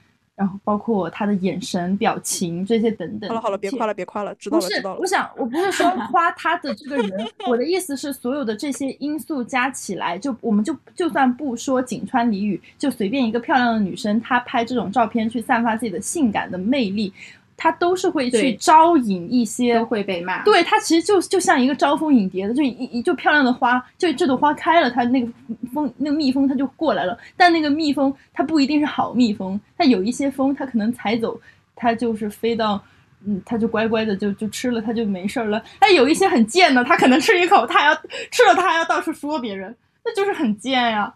[0.40, 3.28] 然后包括他的眼神、表情这些等等。
[3.28, 5.06] 好了好了，别夸了，别夸了，知道了知道，了我。
[5.06, 17.12] 想我不是说 夸他的这个人，我的意思是所有的这些因素加起来，就我们就就算不说井川里羽，就随便一个漂亮的女生，她拍这种照片去散发自己的性感的魅力，
[17.60, 20.42] 她都是会去招引一些都会被骂。
[20.44, 25.30] 对，它其实就就像一个招蜂引蝶的，就一一就漂亮的花，就这朵花开了，它那个
[25.74, 27.18] 蜂那个蜜蜂它就过来了。
[27.36, 31.38] 但那个蜜蜂它不一定是好蜜蜂，它有一些蜂它可能采走，
[31.76, 32.82] 它就是飞到。
[33.26, 35.62] 嗯，它就乖乖的就就吃了，它就没事儿了。
[35.78, 37.94] 但有一些很贱的，它可能吃一口，它还要
[38.30, 41.12] 吃了，它还要到处说别人，那就是很贱呀。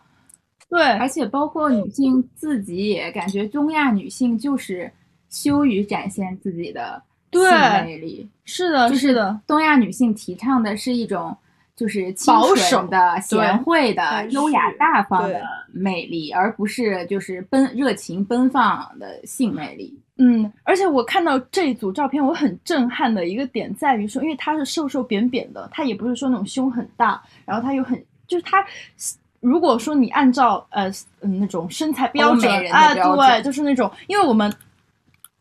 [0.69, 4.93] 对，而且包括女性自己也感觉中亚女性就是
[5.35, 7.43] 羞于展现自己的性
[7.85, 11.37] 魅力，是的，就是的，东亚女性提倡的是一种
[11.75, 15.43] 就是保守的、贤惠的、优雅大方的
[15.73, 19.99] 魅力，而不是就是奔热情奔放的性魅力。
[20.19, 28.65] 嗯，而且我看到这组照片，我很震撼的一个点在于说，因为她是瘦瘦扁扁的，她也不是说那种胸很大，然后她又很，就是她，
[29.41, 30.89] 如果说你按照呃
[31.23, 34.55] 嗯那种身材标准啊，对，就是那种，因为我们。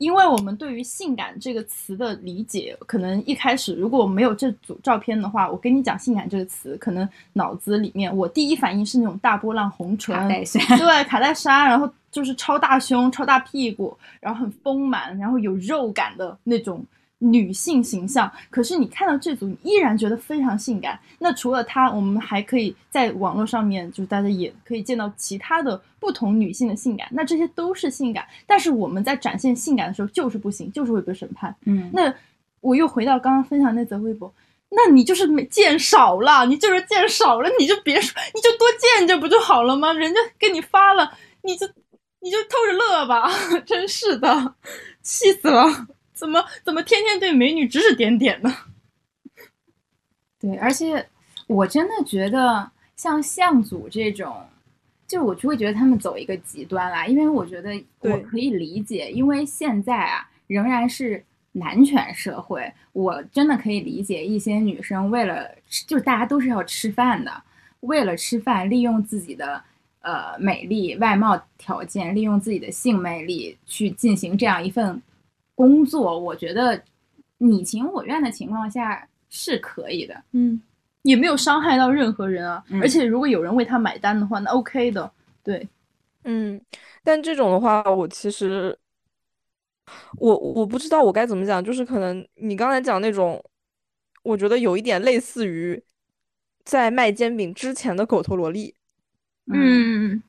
[0.04, 16.84] 因为我们对于性感这个词的理解，可能一开始如果没有这组照片的话，我跟你讲性感这个词，可能脑子里面我第一反应是那种大波浪红唇， 对，卡戴珊，然后就是超大胸、超大屁股，然后很丰满，然后有肉感的那种
[17.24, 18.32] 女性形象。
[18.50, 21.00] 可是你看到这组，你依然觉得非常性感。
[21.20, 27.08] 那除了她，我们还可以在网络上面，就是大家也可以见到其他的不同女性的性感。
[27.12, 31.56] 那这些都是性感，但是我们在展现性感的时候就是不行，就是会被审判。
[31.66, 32.14] 嗯，那
[32.62, 34.34] 我又回到刚刚分享那则微博，
[34.70, 39.94] 那你就是没见少了，你就是见少了，你就别说，你就多见见不就好了吗？
[39.94, 41.68] 人家给你发了，你就
[42.20, 43.30] 你就偷着乐吧，
[43.66, 44.56] 真是的，
[45.02, 45.88] 气死了！
[46.14, 48.54] 怎么怎么天天对美女指指点点呢？
[50.40, 51.08] 对，而且
[51.48, 54.46] 我真的觉得像向祖这种，
[55.08, 67.44] 就我就会觉得他们走一个极端啦，因为我觉得我可以理解，因为现在啊仍然是男权社会，我真的可以理解一些女生为了吃就是大家都是要吃饭的，
[67.82, 69.64] 为了吃饭利用自己的。
[70.06, 75.02] 呃，美丽外貌条件，利用自己的性魅力去进行这样一份
[75.68, 76.82] 工作，我觉得
[77.38, 80.24] 你情我愿的情况下是可以的。
[80.32, 80.62] 嗯，
[81.04, 82.64] 也没有伤害到任何人啊。
[82.70, 85.12] 嗯而且如果有人为他买单的话，那 OK 的。
[85.44, 85.68] 对，
[86.24, 86.60] 嗯，
[87.04, 88.78] 但这种的话，我其实
[90.18, 93.44] 我我不知道我该怎么讲，就是可能你刚才讲那种，
[94.24, 95.84] 我觉得有一点类似于
[96.64, 98.74] 在卖煎饼之前的狗头萝莉。
[99.54, 100.24] 嗯，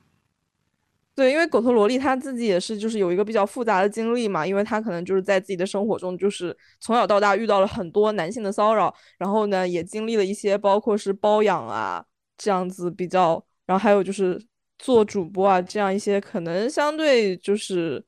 [1.15, 12.03] 对，因为狗头萝莉她自己也是，就是有一个比较复杂的经历嘛，因为她可能就是在自己的生活中，就是从小到大遇到了很多男性的骚扰，然后呢，也经历了一些包括是包养啊
[12.37, 14.37] 这样子比较，然后还有就是
[14.77, 18.03] 做主播啊这样一些可能相对就是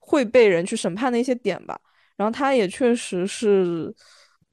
[0.00, 1.80] 会被人去审判的一些点吧。
[2.16, 3.94] 然后她也确实是，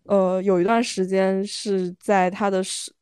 [0.03, 2.94] 呃，有一段时间是在她的是。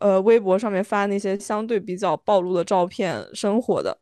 [0.00, 3.98] 呃，微博上面发那些相对比较暴露的照片，生活的。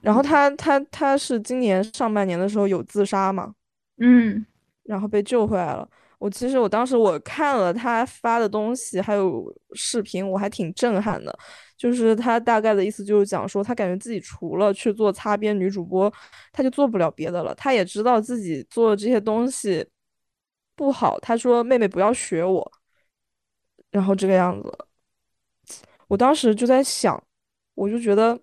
[0.00, 3.54] 然后他他他是今年上半年的时候有自杀嘛？
[3.98, 4.44] 嗯，
[4.84, 5.88] 然后被救回来了。
[6.18, 11.36] 我其实我当时我看了他发的东西，还有视频，我还挺震撼的。
[11.76, 16.12] 就是他大概的意思就是讲说，他感觉自己除了去做擦边女主播，
[16.52, 17.52] 他就做不了别的了。
[17.56, 19.84] 他也知道自己做这些东西
[20.76, 21.18] 不好。
[21.20, 22.72] 他说：“妹妹不要学我。”
[23.92, 24.72] 然后这个样子，
[26.08, 27.22] 我当时就在想，
[27.74, 28.40] 我就觉得，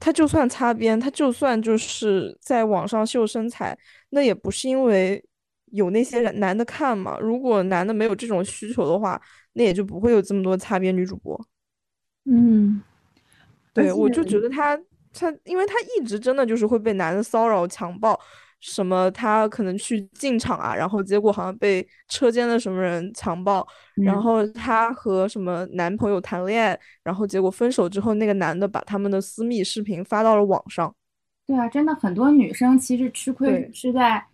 [0.00, 3.78] 他就算擦边，他就算就是在网上秀身材，
[4.10, 5.24] 那也不是因为
[5.66, 7.16] 有那些男的看嘛。
[7.20, 9.20] 如果男的没有这种需求的话，
[9.52, 11.40] 那也就不会有这么多擦边女主播。
[12.24, 12.82] 嗯，
[13.72, 14.76] 对，我就觉得他
[15.12, 18.18] 他，因为他一直真的就是会被男的骚扰、强暴。
[18.66, 19.10] 什么？
[19.10, 30.94] 他可能去进场啊，然后结果好像被车间的什么人强暴，然后他和什么男朋友谈恋爱，然后结果分手之后，那个男的把他们的私密视频发到了网上。
[31.46, 34.24] 对啊，真的很多女生其实吃亏是在，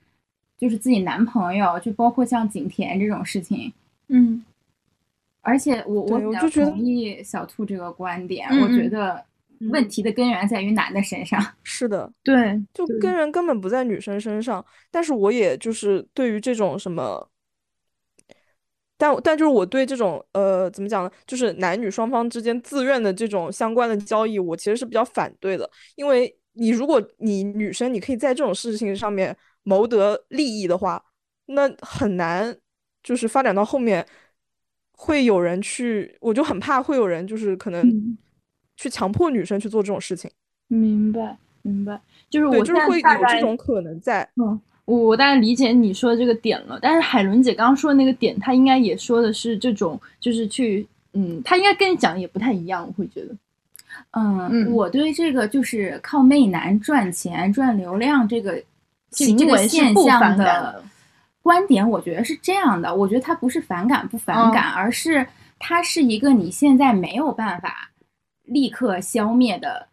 [0.56, 3.72] 就是自己男朋友，就包括像景甜这种事情。
[4.06, 4.44] 嗯，
[5.40, 9.24] 而且我我比较同意小兔这个观点，我觉得。
[9.68, 14.64] 问题的根源在于男的身上，是的，对，就根源根本不在女生身上。
[14.90, 17.30] 但是我也就是对于这种什么，
[18.96, 21.10] 但但就是我对这种呃怎么讲呢？
[21.26, 25.70] 就是男女双方之间自愿的这种相关的交易，我其实是比较反对的。
[25.94, 31.04] 因为你如果你女生你可以在这种事情上面谋得利益的话，
[31.44, 32.56] 那很难
[33.02, 34.06] 就是发展到后面
[34.92, 38.18] 会有人去，我就很怕会有人就是可能。
[38.80, 40.30] 去强迫女生去做这种事情，
[40.68, 44.26] 明白明白，就是我就是会有这种可能在。
[44.36, 46.78] 嗯，我我大概理解你说的这个点了。
[46.80, 52.86] 但是海伦姐刚刚说的那个点，她应该也说的是这种，就是去，嗯，她应该跟你讲的也不太一样。
[52.86, 53.36] 我会觉得，
[54.12, 58.62] 嗯，我对这个就是靠媚男赚钱赚流量这个
[59.10, 60.82] 行为现象的
[61.42, 62.94] 观点，我觉得是这样的。
[62.94, 65.26] 我觉得他不是反感不反感，而是
[65.58, 67.90] 他是一个你现在没有办法。
[68.50, 69.86] 立刻消灭的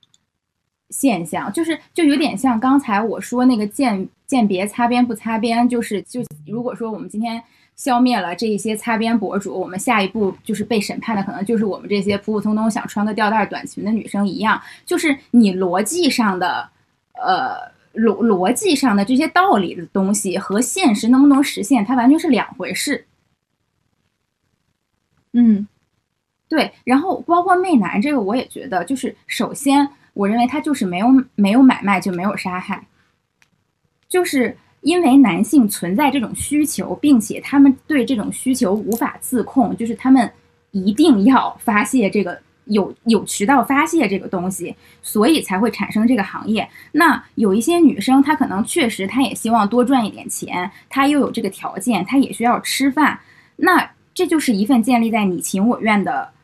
[0.90, 7.42] 现象，就是就有点像刚才我说那个鉴鉴别擦边不擦边，就是就如果说我们今天
[7.76, 16.68] 消灭了这一些擦边博主，我们下一步就是被审判的，可能就是我们这些普普通通想穿个吊带短裙的女生一样，就是你逻辑上的
[17.14, 23.06] 呃逻逻辑上的这些道理的东西和现实能不能实现，它完全是两回事。
[25.34, 25.68] 嗯。
[26.50, 32.88] 对，然后包括媚男这个，我也觉得，就是首先，我认为他就是没有没有买卖就没有杀害，
[34.08, 40.32] 就是因为男性存在这种需求，并且他们对这种需求无法自控，就是他们
[40.72, 46.66] 一定要发泄这个有有渠道发泄这个东西，所以才会产生这个行业。
[46.94, 53.20] 那有一些女生，她可能确实她也希望多赚一点钱，她又有这个条件，她也需要吃饭，
[53.58, 56.37] 那这就是一份建立在你情我愿的。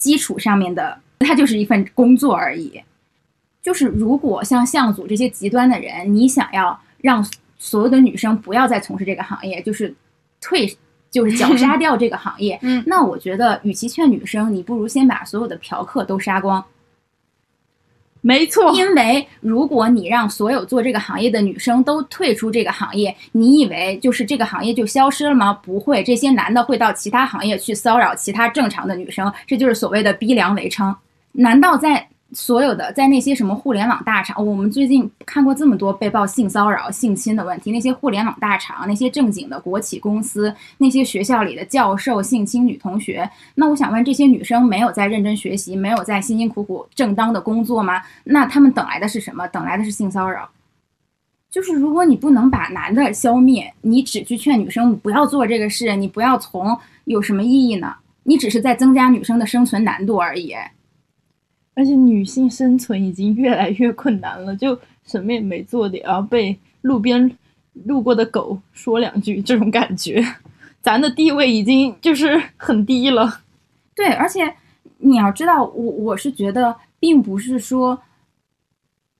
[0.00, 2.82] 基础上面的，它就是一份工作而已。
[3.62, 7.24] 就是如果像向祖这些极端的人，你想要让
[7.58, 9.94] 所有的女生不要再从事这个行业，就是
[10.40, 10.66] 退，
[11.10, 16.64] 就是绞杀掉这个行业， 嗯，那我觉得，与其劝女生，你不如先把所有的嫖客都杀光。
[18.22, 25.52] 没错，因为如果你让所有做这个行业的女生都退出这个行业，你以为就是这个行业就消失了吗？
[25.52, 30.94] 不会，这些男的会到其他行业去骚扰其他正常的女生，这就是所谓的逼良为娼。
[31.32, 32.08] 难道在？
[32.32, 37.72] 所有的在那些什么互联网大厂，我们最近看过这么多被曝性骚扰、性侵的问题。
[37.72, 48.02] 那些互联网大厂、那些正经的国企公司、那些学校里的教授性侵女同学，那我想问，这些女生没有在认真学习，没有在辛辛苦苦正当的工作吗？
[48.24, 49.46] 那他们等来的是什么？
[49.48, 50.48] 等来的是性骚扰。
[51.50, 57.92] 就是如果你不能把男的消灭，你只去劝女生不要做这个事，你不要从，有什么意义呢？
[58.22, 60.54] 你只是在增加女生的生存难度而已。
[61.80, 67.34] 而且女性生存已经越来越困难了，就什么也没做的，然后被路边
[67.86, 70.22] 路过的狗说两句，这种感觉，
[70.82, 73.40] 咱的地位已经就是很低了。
[73.94, 74.54] 对，而且
[74.98, 77.98] 你要知道，我我是觉得，并不是说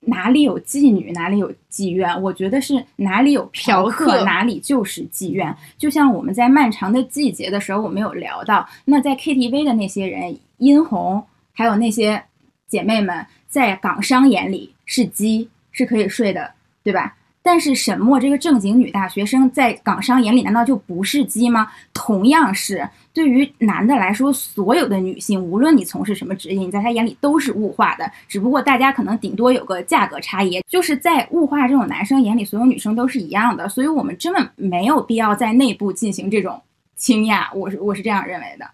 [0.00, 5.56] 哪里有妓女哪里有妓院，我觉得是哪里有嫖嫖客哪里就是妓院。
[5.78, 12.22] 就像我们在漫长的季节的时候，我们有聊到，那在 KTV 的那些人，殷红还有那些
[12.70, 16.50] 姐妹们，在港商眼里是鸡，是可以睡的，
[16.82, 17.14] 对吧？
[17.42, 21.68] 但是沈墨这个正经女大学生，在港商眼里难道就不是鸡吗？
[21.94, 28.12] 同样是，对于男的来说，所有的女性，无论你从事什么职业，你在他眼里都是物化的。
[28.28, 33.68] 只不过大家可能顶多有个价格差异，就是在物化这种男生眼里，所有女生都是一样的。
[33.70, 36.60] 所以我们根本没有必要在内部进行这种
[36.94, 38.70] 倾轧，我是我是这样认为的。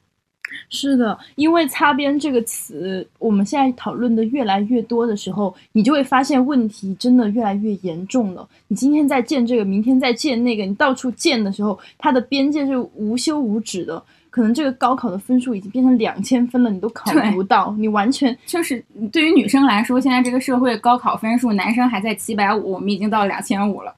[0.69, 8.49] 是的，因为“擦边”这个词，我们现在讨论的越来越多的时候，你就会发现问题真的越来越严重了。
[8.67, 14.03] 你今天在建这个，明天在建那个，你到处建的时候，它的边界是无休无止的。
[14.29, 23.95] 可能这个高考的分数已经变成两千分了，你都考不到，你完全就是对于女生来说，现在这个社会高考分数，男生还在七百五，我们已经到两千五了。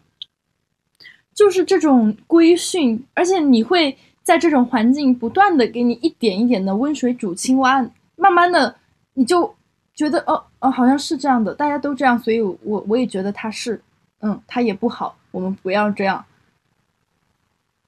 [1.34, 3.96] 就是这种规训，而且你会。
[4.28, 7.80] 在这种环境不断的给你一点一点的温水煮青蛙，
[8.16, 8.76] 慢慢的
[9.14, 9.54] 你就
[9.94, 13.80] 觉得哦哦好像是这样的，大家都这样，所以我我也觉得他是，
[14.20, 16.22] 嗯，他也不好，我们不要这样。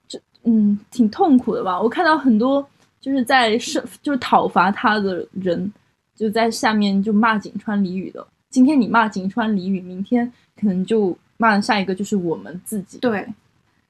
[0.07, 1.79] 这嗯挺痛苦的吧？
[1.79, 2.67] 我看到很多
[2.99, 5.71] 就是在是就是讨伐他的人，
[6.15, 8.25] 就在下面就骂井川里语的。
[8.49, 12.97] 今天你骂井川里语，明天可能就骂的下一个就是我们自己。
[12.97, 13.27] 对，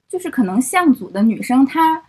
[0.10, 2.04] 就是可能向组的女生她。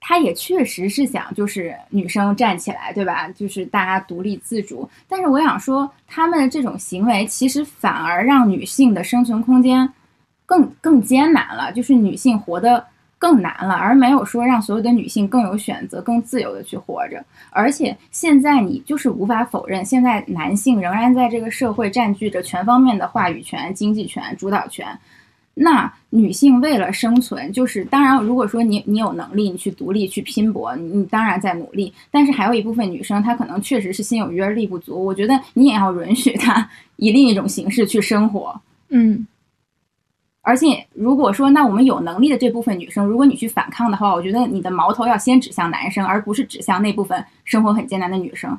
[0.00, 3.28] 他也确实是想，就是女生站起来，对吧？
[3.28, 4.88] 就是大家独立自主。
[5.06, 9.88] 但是我想说，他们的这种行为其实反而让女性的生存空间
[10.46, 12.84] 更更艰难了，就是女性活得
[13.18, 17.22] 更难了，而没有说让所有的女性更有选择、更自由的去活着。
[17.50, 24.98] 而且现在你就是无法否认，现在男性仍然在这个社会占据着全方面的话语权、经济权、主导权。
[25.62, 31.92] 那女性为了生存，就是当然，如果说你你有能力，你去独立去拼搏，你当然在努力。
[32.10, 35.04] 但是还有一部分女生，她可能确实是心有余而力不足。
[35.04, 38.58] 我觉得你也要允许她以另一种形式去生活。
[38.88, 39.26] 嗯，
[40.40, 48.58] 而且如果说那我们有能力的这部分女生，如果你去反抗的话，我觉得你的矛头要先指向男生，而不是指向那部分生活很艰难的女生。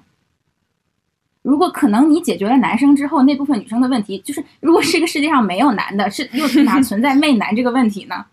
[1.41, 8.25] 如果可能，你解决了男生之后，那部分女生的问题，就是如果这个世界上没有男的，是又哪 存在媚男这个问题呢？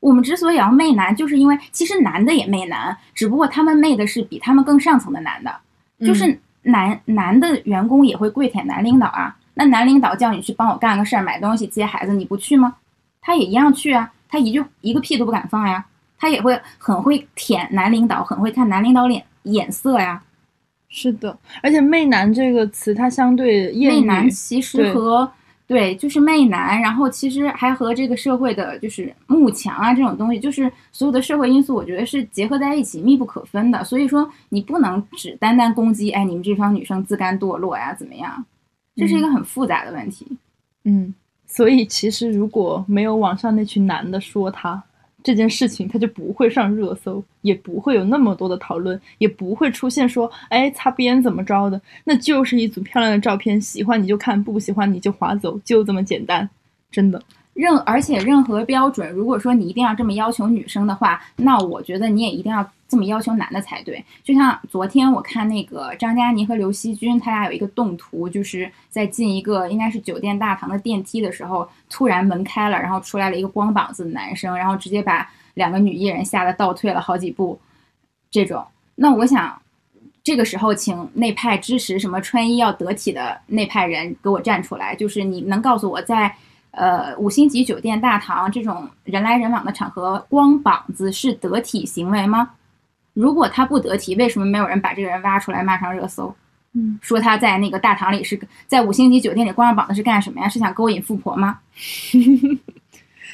[0.00, 5.54] 我们之所以要媚男，就是因为其实男的也媚男，只不过他们媚的是比他们更上层的男的，
[6.04, 9.36] 就是男男的员工也会跪舔男领导啊。
[9.54, 12.74] 那男领导叫你去帮我干个事儿，买东西、接孩子，你不去吗？
[13.20, 15.84] 他也一样去啊，他一句一个屁都不敢放呀，
[16.18, 20.20] 他也会很会舔男领导，很会看男领导脸眼色呀。
[20.94, 25.26] 是的，而且“媚男”这个词，它相对媚男其实和
[25.66, 33.82] 对，就是媚男，然后其实还和这个社会的，就是慕强啊这种东西，就是所有的社会因素，我觉得是结合在一起，密不可分的。
[33.82, 38.44] 所以说，你不能只单单攻击，哎，你们这帮女生自甘堕落呀，怎么样？
[38.94, 40.26] 这是一个很复杂的问题。
[40.84, 41.14] 嗯，
[41.46, 44.82] 所以其实如果没有网上那群男的说他。
[45.22, 56.48] 这件事情他就不会上热搜，也不会有那么多的讨论，也不会出现说，哎，擦边怎么着的，那就是一组漂亮的照片，喜欢你就看，不喜欢你就划走，就这么简单，
[56.90, 57.22] 真的。
[57.54, 64.02] 任而且任何标准，如果说你一定要这么要求女生的话，那我觉得你也一定要这么要求男的才对。
[64.24, 77.60] 就像昨天我看那个张嘉倪和刘惜君，他俩有一个动图，就是在进一个应该是酒店大堂的电梯的时候，突然门开了，然后出来了一个光膀子的男生，然后直接把两个女艺人吓得倒退了好几步。
[78.30, 79.60] 这种，那我想
[80.24, 86.34] 这个时候请内派支持什么穿衣要得体的内派人给我站出来，就是你能告诉我在。
[86.72, 92.50] 呃，五星级酒店大堂这种人来人往的场合，光膀子是得体行为吗？
[93.14, 96.34] 如果他不得体，为什么没有人把这个人挖出来骂上热搜？
[96.72, 100.48] 嗯，说他在那个大堂里是在五星级酒店里光着膀子是干什么呀？
[100.48, 101.58] 是想勾引富婆吗？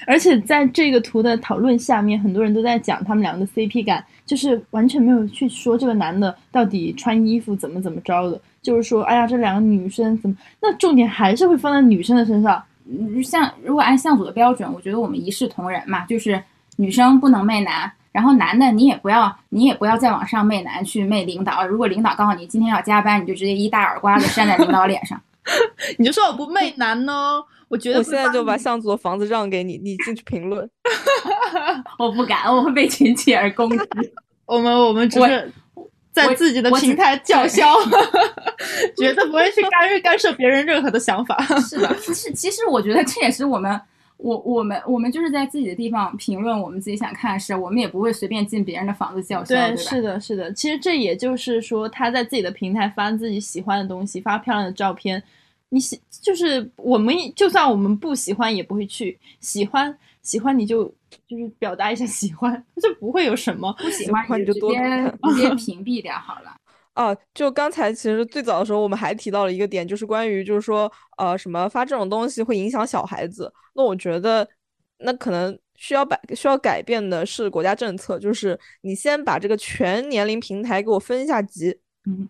[0.07, 10.37] 而且在这个图的讨论下面，很多人都在讲他们两个的 CP 感，就是完全没有去说这个男的到底穿衣服怎么怎么着的，就是说，哎呀，这两个女生怎么？
[10.61, 12.61] 那重点还是会放在女生的身上。
[13.23, 16.43] 像如果按向组的标准，我觉得我们一视同仁嘛，就是
[16.77, 21.67] 女生不能媚男，然后男的你也不要，你也不要再往上媚男去媚领导。
[21.67, 25.21] 如果领导告诉你今天要加班，你就直接一大耳刮子扇在领导脸上，
[25.99, 27.43] 你就说我不媚男呢？
[27.69, 30.69] 我觉得我现在就把向组的房子让给你，你进去评论。
[31.99, 33.87] 我不敢，我会被群起而攻之。
[34.47, 35.53] 我们我们只是。
[36.27, 37.75] 在自己的平台叫嚣，
[38.99, 41.37] 绝对不会去干预干涉别人任何的想法。
[41.69, 43.81] 是的，其实其实我觉得这也是我们。
[44.19, 50.53] 我我们我们就是在自己的地方评论我们自己想看的事，我们也不会随便进别人的房子叫嚣，对是的，是的。
[50.53, 55.23] 其实这也就是说，他在自己的平台发自己喜欢的东西，发漂亮的照片，
[55.69, 60.93] 你喜就是我们就算我们不喜欢也不会去喜欢，喜欢你就
[61.27, 62.53] 就是表达一下喜欢，
[62.83, 66.57] 就不会有什么不喜欢你就直接直接 屏蔽掉好了。
[66.95, 73.53] 啊，就刚才其实最早的时候，我们还提到了一个点，就是关于就是说，呃，什么发这种东西会影响小孩子。
[73.75, 74.49] 那我觉得，
[74.99, 81.79] 那可能需要改需要改变的是国家政策，就是你先把这个全年龄平台给我分一下级。
[82.05, 82.29] 嗯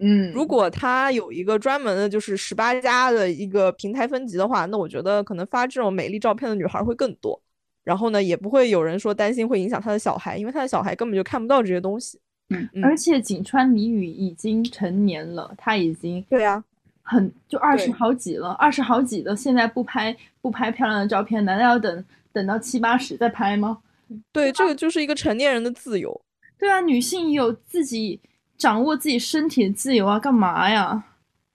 [0.00, 7.40] 嗯，如果他有一个专门的，就是十八加的一个平台分级的话，那我觉得可能发这种美丽照片的女孩会更多。
[7.88, 12.20] 然后呢，也不会有人说担心会影响他的小孩，因为他的小孩根本就看不到这些东西。
[12.50, 16.62] 嗯，而且井川里羽已经成年了，他已经对呀，
[17.02, 23.78] 很就二十好几了，二十好几的，现在不拍不拍漂亮的照片，难道要等等到七八十再拍吗？
[24.30, 26.20] 对，这个就是一个成年人的自由。
[26.58, 28.20] 对啊，女性有自己
[28.58, 31.02] 掌握自己身体的自由啊，干嘛呀？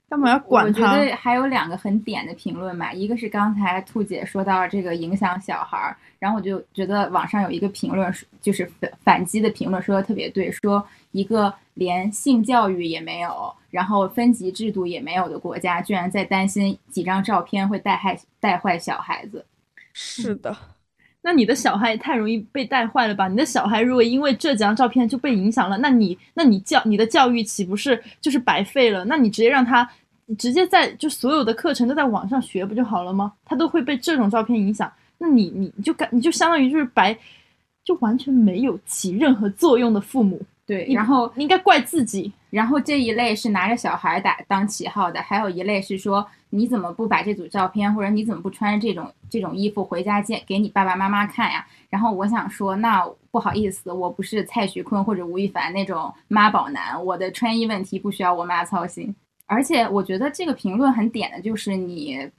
[0.08, 0.92] 干嘛要管他？
[0.92, 19.44] 我觉得还有两个很点的评论吧，一个是刚才兔姐说到这个影响小孩儿，然后我就觉得网上有一个评论，就是反反击的评论说的特别对，说一个连性教育也没有，然后分级制度也没有的国家，居然在担心几张照片会带害带坏小孩子。
[19.92, 20.56] 是的，
[21.24, 23.26] 那你的小孩也太容易被带坏了吧？
[23.26, 29.04] 你的小孩如果因为这几张照片就被影响了，那你那你教你的教育岂不是就是白费了？
[29.06, 29.90] 那你直接让他。
[30.26, 33.30] 你直接在就所有的课程都在网上学不就好了吗？
[33.44, 37.14] 他都会被这种照片影响，那你你你就感你就相当于就是白，
[37.84, 40.40] 就完全没有起任何作用的父母。
[40.64, 42.32] 对，然后应该怪自己。
[42.54, 51.66] 然后这一类是拿着小孩打当旗号的，还有一类是说你怎么不把这组照片，或者你怎么不穿这种这种衣服回家见给你爸爸妈妈看呀？
[51.90, 59.12] 然后我想说，那不好意思，我不是蔡徐坤或者吴亦凡那种妈宝男，我的穿衣问题不需要我妈操心。
[59.46, 62.30] 而且我觉得这个评论很点的，就是你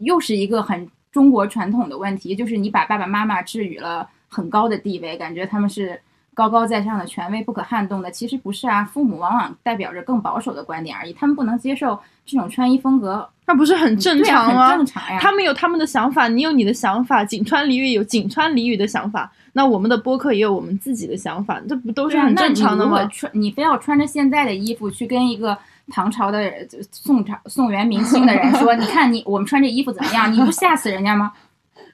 [0.00, 6.00] 又是一个很中国传统的问题，就是你把爸爸妈妈置于了很高的地位，感觉他们是
[6.34, 8.10] 高高在上的权威，不可撼动的。
[8.10, 14.68] 其实不是啊，父母往往代表着更保守的观点而已，他们不能接受这种穿衣风格，那不是很正常吗？
[14.68, 15.18] 很正常呀。
[15.20, 23.04] 他们有他们的想法，你有你的想法，井川里语有井川里语的想法，那我们的播客也有我们自己的想法，这不都是很正常的吗？
[23.12, 25.56] 穿你非要穿着现在的衣服去跟一个。
[25.92, 26.50] 唐朝的
[26.90, 30.32] 宋朝、宋元明清的人说：“你看你我们穿这衣服怎么样？
[30.32, 31.30] 你不吓死人家吗？”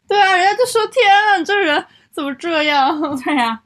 [0.07, 3.61] 对啊，人家就说：“天啊，这人怎么这样？”对呀，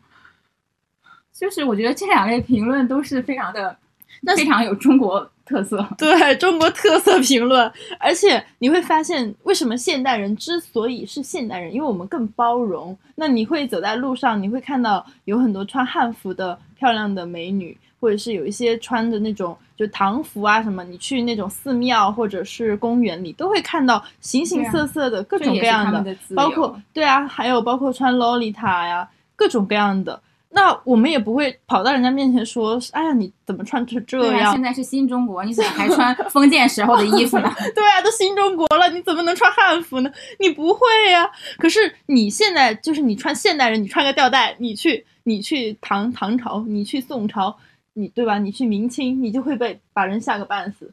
[1.39, 3.77] 就是我觉得这两类评论都是非常的，
[4.37, 5.87] 非常有中国特色。
[5.99, 12.97] 对中国特色评论，而且你会发现，为什么现代人之所以是现代人，因为我们更包容。
[13.17, 17.77] 那你会走在路上，你会看到有很多穿汉服的漂亮的美女。
[18.01, 30.21] 或者是有一些穿的那种就唐服啊什么，你去那种寺庙或者是公园里，都会看到形形色色的各种各样的，包括对啊，还有包括穿洛丽塔呀，各种各样的。
[30.55, 34.53] 那我们也不会跑到人家面前说，哎呀，你怎么穿成这样？
[34.53, 37.53] 现在是新中国，你怎么还穿封建时候的衣服呢？
[37.75, 40.11] 对啊，都新中国了，你怎么能穿汉服呢？
[40.39, 40.81] 你不会
[41.11, 41.29] 呀。
[41.59, 47.57] 可是你现在就是你穿现代人，你穿个吊带，你去你去唐唐朝，你去宋朝。
[47.97, 48.39] 你对吧？
[48.39, 50.93] 你去明清，你就会被把人吓个半死，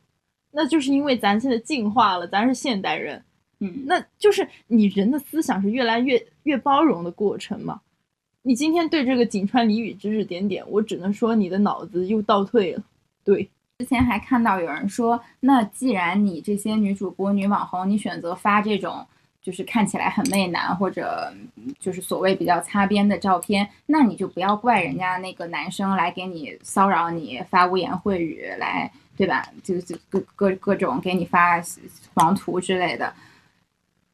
[0.51, 3.23] 那就是因为咱现在进化了，咱是现代人，
[3.59, 7.81] 嗯，那就是你人的思想是越来越越包容的过程嘛。
[8.43, 12.83] 你今天对这个井川俚语指指点点，我只能说你的脑子又倒退了。
[13.23, 19.05] 对，之前还看到有人说，那既然你这些女主播、女网红，你选择发这种。
[19.43, 21.33] 就是看起来很媚男，或者
[21.79, 29.43] 就是所谓比较擦边的照片，那你就不要怪人家那个男生来给你骚扰你，发污言秽语来，对吧？
[29.63, 31.59] 就就各各各种给你发
[32.13, 33.11] 黄图之类的。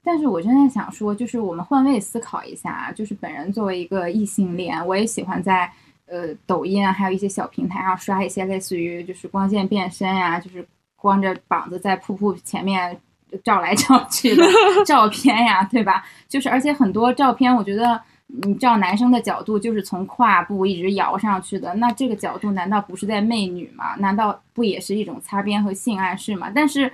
[0.07, 5.69] 但是我真的想说，就是我们换位思考一下，就是本人作为一个异性恋，我也喜欢在
[6.05, 12.97] 呃抖音啊，还有一些小平台上刷一些类似于就是光线变身呀，就是光着膀子在瀑布前面。
[13.43, 14.43] 照来照去的
[14.87, 16.01] 照片呀，对吧？
[16.29, 21.73] 就是，而且很多照片，我觉得你照男生的角度，就是从胯部一直摇上去的。
[21.73, 23.95] 那这个角度难道不是在媚女吗？
[23.97, 26.49] 难道不也是一种擦边和性暗示吗？
[26.55, 26.89] 但是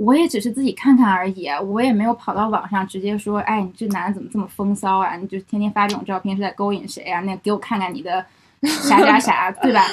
[0.00, 5.14] 我也只是自己看看而已，我也没有跑到网上直接说，哎，你这男的怎么这么风骚啊？
[5.16, 7.20] 你就天天发这种照片是在勾引谁啊？
[7.20, 8.24] 那给我看看你的
[8.62, 9.84] 啥啥啥，对吧？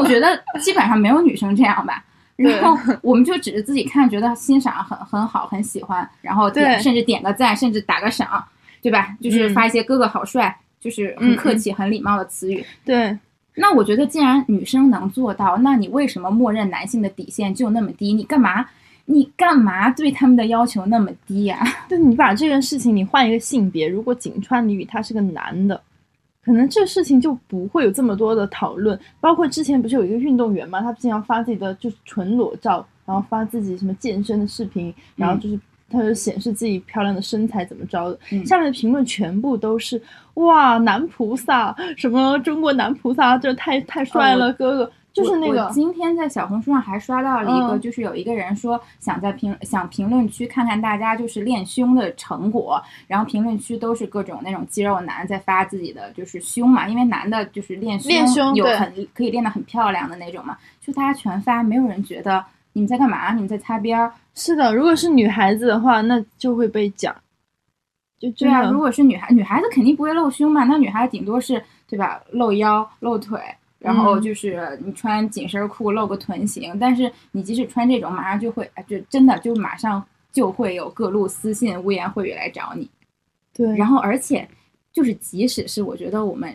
[0.00, 2.04] 我觉得基本上没有女生这样吧。
[2.34, 8.44] 然后我们就只是自己看，觉得欣赏很很好，很喜欢，然后甚至点个赞，甚至打个赏，
[8.82, 9.14] 对吧？
[9.20, 12.64] 就是嗯发一些哥哥好帅，就是很客气、很礼貌的词语。
[12.84, 13.16] 对，
[13.54, 18.12] 那我觉得，既然女生能做到，那你为什么默认男性的底线就那么低？
[18.12, 18.66] 你干嘛？
[19.10, 21.58] 你干嘛对他们的要求那么低呀、
[21.90, 25.80] 但你把这件事情你换一个性别，如果井川里宇他是个男的，
[26.44, 28.98] 可能这事情就不会有这么多的讨论。
[29.20, 35.58] 包括之前不是有一个运动员嘛，他经常发自己的就是纯裸照，然后发自己什么健身的视频，然后就是。
[35.92, 40.00] 他就显示自己漂亮的身材怎么着的，嗯下面的评论全部都是
[40.34, 64.12] 哇男菩萨，什么中国男菩萨，这太太帅了，哦哥哥，就是那个今天在小红书上还刷到了一个，嗯就是有一个人说想在评想评论区看看大家就是练胸的成果，然后评论区都是各种那种肌肉男在发自己的就是胸嘛，因为男的就是练胸练胸有很可以练得很漂亮的那种嘛，就大家全发，没有人觉得你们在干嘛，你们在擦边儿。
[64.34, 67.14] 是的，如果是女孩子的话，那就会被讲。
[68.18, 73.40] 就对啊，如果是女孩，女孩子肯定不会露胸嘛，那女孩子顶多是对吧，露腰、露腿，
[73.80, 80.00] 然后嗯就是你穿紧身裤露个臀型，但是你即使穿这种，马上就会，哎就真的就马上
[80.30, 82.88] 就会有各路私信、污言秽语来找你。
[83.52, 84.48] 对，然后而且
[84.92, 86.54] 就是即使是我觉得我们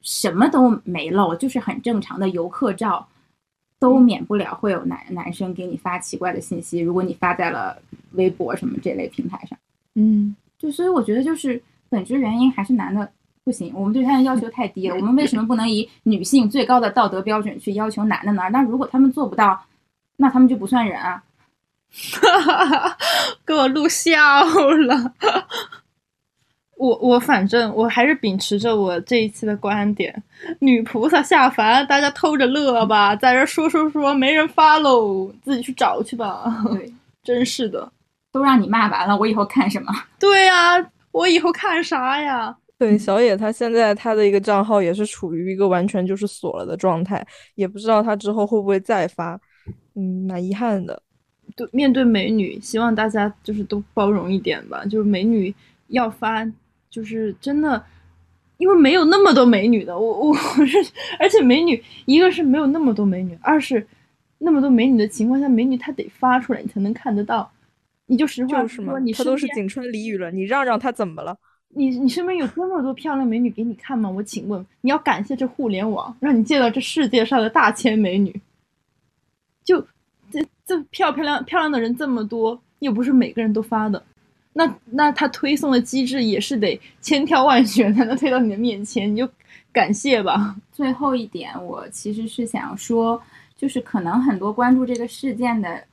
[0.00, 3.06] 什么都没露，就是很正常的游客照。
[3.80, 7.80] 都免不了会有男男生给你发奇怪的信息，如果你发在了
[8.14, 9.56] 微博什么这类平台上。
[9.94, 13.08] 嗯，就所以我觉得就是本质原因还是男的
[13.48, 14.96] 不行，我们对他的要求太低了。
[14.96, 18.42] 我们为什么不能以女性最高的道德标准去要求男的呢？
[18.52, 19.58] 那如果他们做不到，
[20.18, 21.22] 那他们就不算人啊。
[23.46, 24.12] 给我录笑
[24.44, 25.14] 了。
[26.76, 30.22] 我我反正我还是秉持着我这一期的观点，
[30.58, 36.44] 女菩萨下凡，大家偷着乐吧，在这说说说，没人发喽，自己去找去吧。
[36.74, 36.92] 对，
[37.24, 37.90] 真是的，
[38.30, 39.90] 都让你骂完了，我以后看什么？
[40.20, 40.76] 对呀、
[41.12, 42.54] 我以后看啥呀？
[42.78, 47.26] 对，小野他现在他的一个账号也是处于一个完全就是锁了的状态，
[47.56, 49.38] 也不知道他之后会不会再发，
[49.96, 51.02] 嗯，蛮遗憾的。
[51.56, 54.84] 对，面对美女，希望大家就是都包容一点吧。
[54.84, 55.52] 就是美女
[55.88, 56.46] 要发，
[56.88, 57.84] 就是真的，
[58.58, 59.98] 因为没有那么多美女的。
[59.98, 60.78] 我我我 是，
[61.18, 63.84] 而且美女一个是没有那么多美女，二是
[64.38, 67.50] 那么多美女的情况下，美女她得发出来，你才能看得到。
[68.06, 71.36] 你就实话就是嘛说，你，他都是井川俚语了，你让让她怎么了？
[71.70, 74.08] 你你身边有这么多漂亮美女给你看吗？
[74.08, 78.40] 我请问，你要感谢这互联网，让你见到这世界上的大千美女。
[79.64, 79.86] 就
[80.30, 84.02] 这这漂漂亮漂亮的人这么多，又不是每个人都发的，
[84.54, 89.28] 那那他推送的机制也是得千挑万选才能推到你的面前，你就
[89.70, 90.56] 感谢吧。
[90.72, 93.20] 最后一点，我其实是想说，
[93.56, 95.84] 就是可能很多关注这个事件的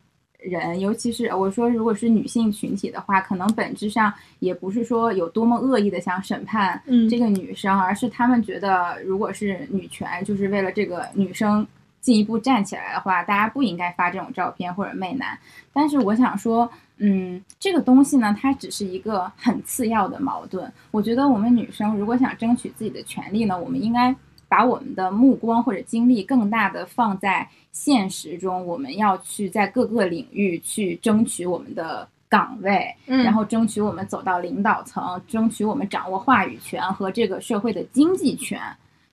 [0.49, 11.65] 人，尤其是我说，如果是女性群体的话，可能本质上也不是说有多么恶意的想审判嗯这个女生，而是他们觉得，如果是女权，就是为了这个女生
[11.99, 15.37] 进一步站起来的话，大家不应该发这种照片或者媚男。
[15.73, 20.71] 但是我想说，嗯，这个东西呢，它只是一个很次要的矛盾。
[20.91, 24.15] 我觉得我们女生如果想争取自己的权利呢，我们应该
[24.47, 38.59] 把我们的目光或者精力更大的放在现实中，我们要去在各个领域去争取我们的岗位，嗯然后争取我们走到领导层，争取我们掌握话语权和这个社会的经济权。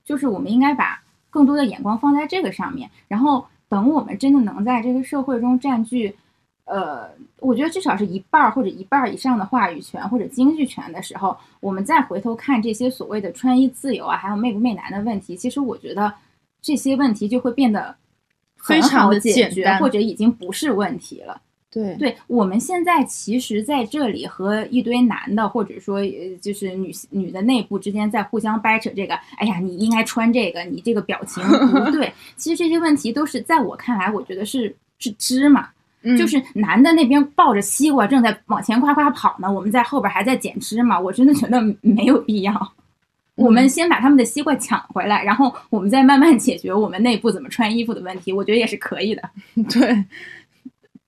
[0.04, 6.14] 就是我们应该把更多的眼光放在这个上面，然后等我们真的能在这个社会中占据，
[6.64, 7.08] 呃，
[7.40, 16.12] 我觉得至少是一半儿或者一半儿以上的话语权或者经济权的时候，我们再回头看这些所谓的穿衣自由啊，还有媚不媚男的问题，其实我觉得
[16.60, 17.94] 这些问题就会变得
[18.56, 21.40] 很非常的解决，或者已经不是问题了。
[21.74, 32.12] 对对我们现在其实在这里和一堆男的，或者说呃就是女女的内部之间在互相掰扯这个，哎呀，你应该穿这个，你这个表情不对。
[32.36, 35.70] 其实这些问题都是在我看来，我觉得是是芝麻，
[36.02, 42.72] 嗯就是男的那边抱着西瓜正在往前夸夸跑呢，我们在后边还在捡芝麻，我真的觉得没有必要。
[43.34, 49.22] 我们先把他们的西瓜抢回来，然后我们再慢慢解决我们内部怎么穿衣服的问题，我觉得也是可以的。
[49.72, 50.04] 对，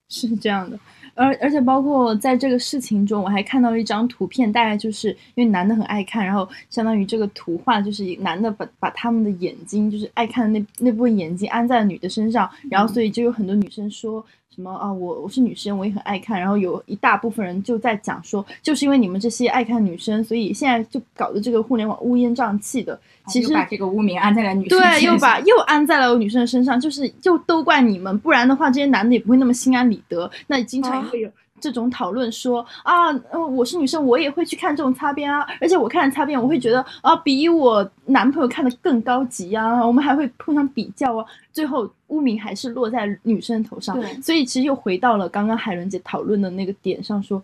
[0.09, 0.79] 是这样的。
[1.17, 14.25] 而而且包括在这个事情中，我还看到一张图片，大概就是因为男的很爱看，然后相当于这个图画就是以男的把把他们的眼睛，就是爱看的那那部分眼睛安在了女的身上，然后所以就有很多女生说
[14.55, 16.39] 什么啊，我我是女生，我也很爱看。
[16.39, 22.99] 然后有一大部分人就在讲说，就是因为你们这些爱看女生，所以现在就搞得这个互联网乌烟瘴气的。
[23.27, 30.31] 其实把这个污名安在了女生对，又把又安在了女生的身上，就是就都怪你们，不然的话，这些男的也不会那么心安理得。
[30.47, 31.31] 那经常会有。
[31.65, 33.11] 这种讨论说啊，
[33.49, 43.97] 我是女生，我也会去看这种擦边啊，而且我看擦边，我会觉得啊，比我男朋友看的更高级啊，我们还会互相比较啊，最后污名还是落在女生头上。
[44.23, 47.43] 所以其实又回到了刚刚海伦姐讨论的那个点上，说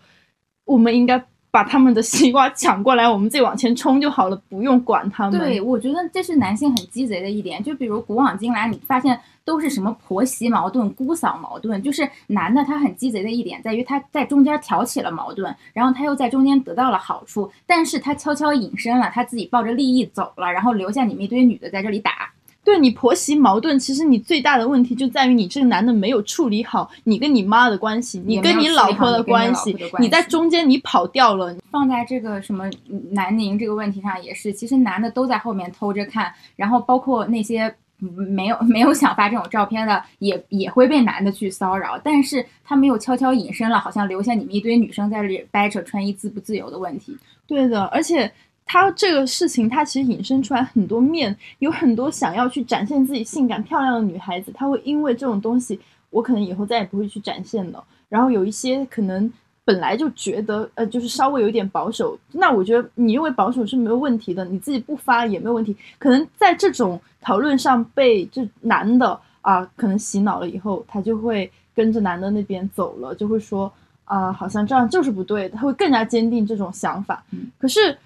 [0.66, 1.25] 我们应该。
[1.51, 5.39] 把他们的西瓜 抢过来，我们自己往前冲就好了，不用管他们。
[5.39, 7.63] 对，我觉得这是男性很鸡贼的一点。
[7.63, 22.33] 就比如古往今来，你发现都是什么婆媳矛盾、姑嫂矛盾，就是男的他很鸡贼的一点在于他在中间挑起了矛盾，然后他又在中间得到了好处，但是他悄悄隐身了，他自己抱着利益走了，然后留下你们一堆女的在这里打。
[22.71, 31.53] 对你婆媳矛盾，其实你最大的问题就在于你这个男的没有处理好你跟你妈的关系，你跟你老婆的关系，你在中间你跑掉了。
[31.73, 32.71] 放在这个什么
[33.11, 47.16] 南宁这个问题上也是，其实男的都在后面偷着看，然后包括那些没有没有想发这种照片的，也也会被男的去骚扰，但是他没有悄悄隐身了，好像留下你们一堆女生在这里掰扯穿衣自不自由的问题。
[47.49, 48.31] 对的，而且。
[48.73, 57.83] 他这个事情，他其实引申出来很多面，有很多想要去展现自己性感漂亮的女孩子，她会因为这种东西，我可能以后再也不会去展现了。
[58.09, 59.29] 然后有一些可能
[59.64, 65.77] 本来就觉得，呃，就是稍微有点保守，那我觉得你认为保守是没有问题的，你自己不发也没有问题。
[65.99, 73.73] 可能在这种讨论上被这男的啊，可能洗脑了以后，他就会跟着男的那边走了，就会说
[74.05, 77.25] 啊，好像这样就是不对，他会更加坚定这种想法。
[77.59, 77.99] 可是。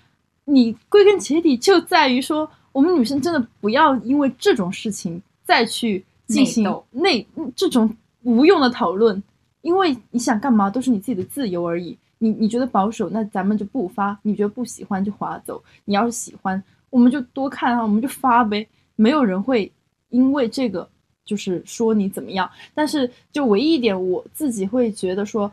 [0.47, 7.27] 你归根结底就在于说，我们女生真的不要因为这种事情再去进行内
[7.57, 9.23] 这种无用的讨论，
[9.63, 11.97] 因为你想干嘛都是你自己的自由而已。
[12.19, 15.63] 你你觉得保守，那咱们就不发；你觉得不喜欢就划走。
[15.85, 18.67] 你要是喜欢，我们就多看啊，我们就发呗。
[18.97, 19.71] 没有人会
[20.11, 20.89] 因为这个
[21.25, 22.51] 就是说你怎么样。
[22.75, 25.51] 但是就唯一一点，我自己会觉得说。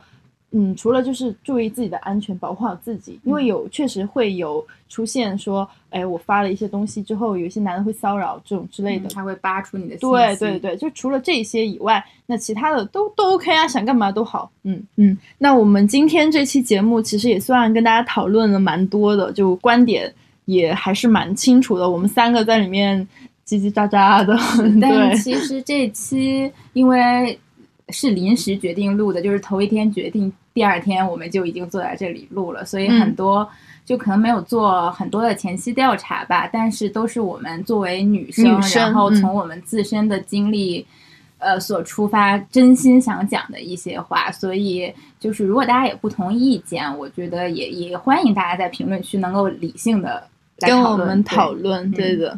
[0.53, 9.95] 嗯，除了就是注意自己的安全，保护好自己，因为有确实会有出现说，哎，我发了一些东西之后，有一些男的会骚扰这种之类的，他会扒出你的。
[9.95, 14.51] 对对对，就除了这些以外，那其他的都都 OK 啊，想干嘛都好。
[14.63, 21.89] 嗯嗯，那我们今天这期节目其实也算跟大家讨论了蛮多的，就观点也还是蛮清楚的。
[21.89, 23.07] 我们三个在里面
[23.47, 24.37] 叽叽喳喳的，
[24.81, 27.39] 但其实这期因为
[27.87, 30.29] 是临时决定录的，就是头一天决定。
[30.53, 33.47] 第二天我们就已经坐在这里录了，所以很多
[33.85, 40.85] 就可能没有做很多的前期调查吧，但是都是我们作为女生，然后从我们自身的经历，
[41.37, 44.29] 呃所出发，真心想讲的一些话。
[44.31, 50.21] 所以就是如果大家有不同意见，我觉得也也欢迎大家在评论区能够理性的
[50.59, 51.89] 跟我们讨论。
[51.91, 52.37] 对的，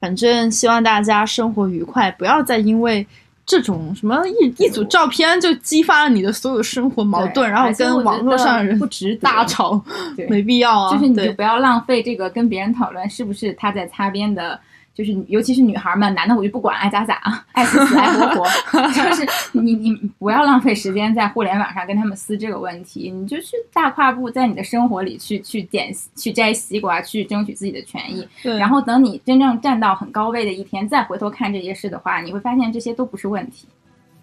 [0.00, 3.06] 反正希望大家生活愉快，不要再因为。
[3.50, 9.82] 这种什么一一组照片就激发了你的所有生活矛盾，然后跟网络上的人不值大吵，
[10.28, 10.92] 没必要啊。
[10.92, 14.56] 就是你就不要浪费这个跟别人讨论是不是他在擦边的。
[15.00, 18.46] 就是尤其是女孩们，男的我就不管，爱咋咋，爱死死爱活活。
[18.92, 28.28] 就是你你不要浪费时间在互联网上跟他们撕这个问题，你就去大跨步在你的生活里去去捡去摘西瓜，去争取自己的权益。
[28.42, 28.58] 对。
[28.58, 33.66] 然后等你真正站到很高位的一天，再回头看这些事的话，你会发现这些都不是问题。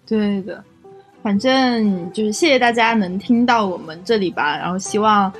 [0.06, 0.62] 对的，
[1.24, 5.32] 反正就是谢谢大家能听到我们这里吧，然后希望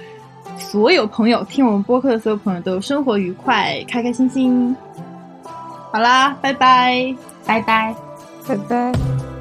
[0.57, 4.74] 所有朋友听我们播客的所有朋友都生活愉快，开开心心。
[5.91, 7.14] 好啦，拜拜，
[7.47, 7.95] 拜拜，
[8.47, 9.38] 拜拜。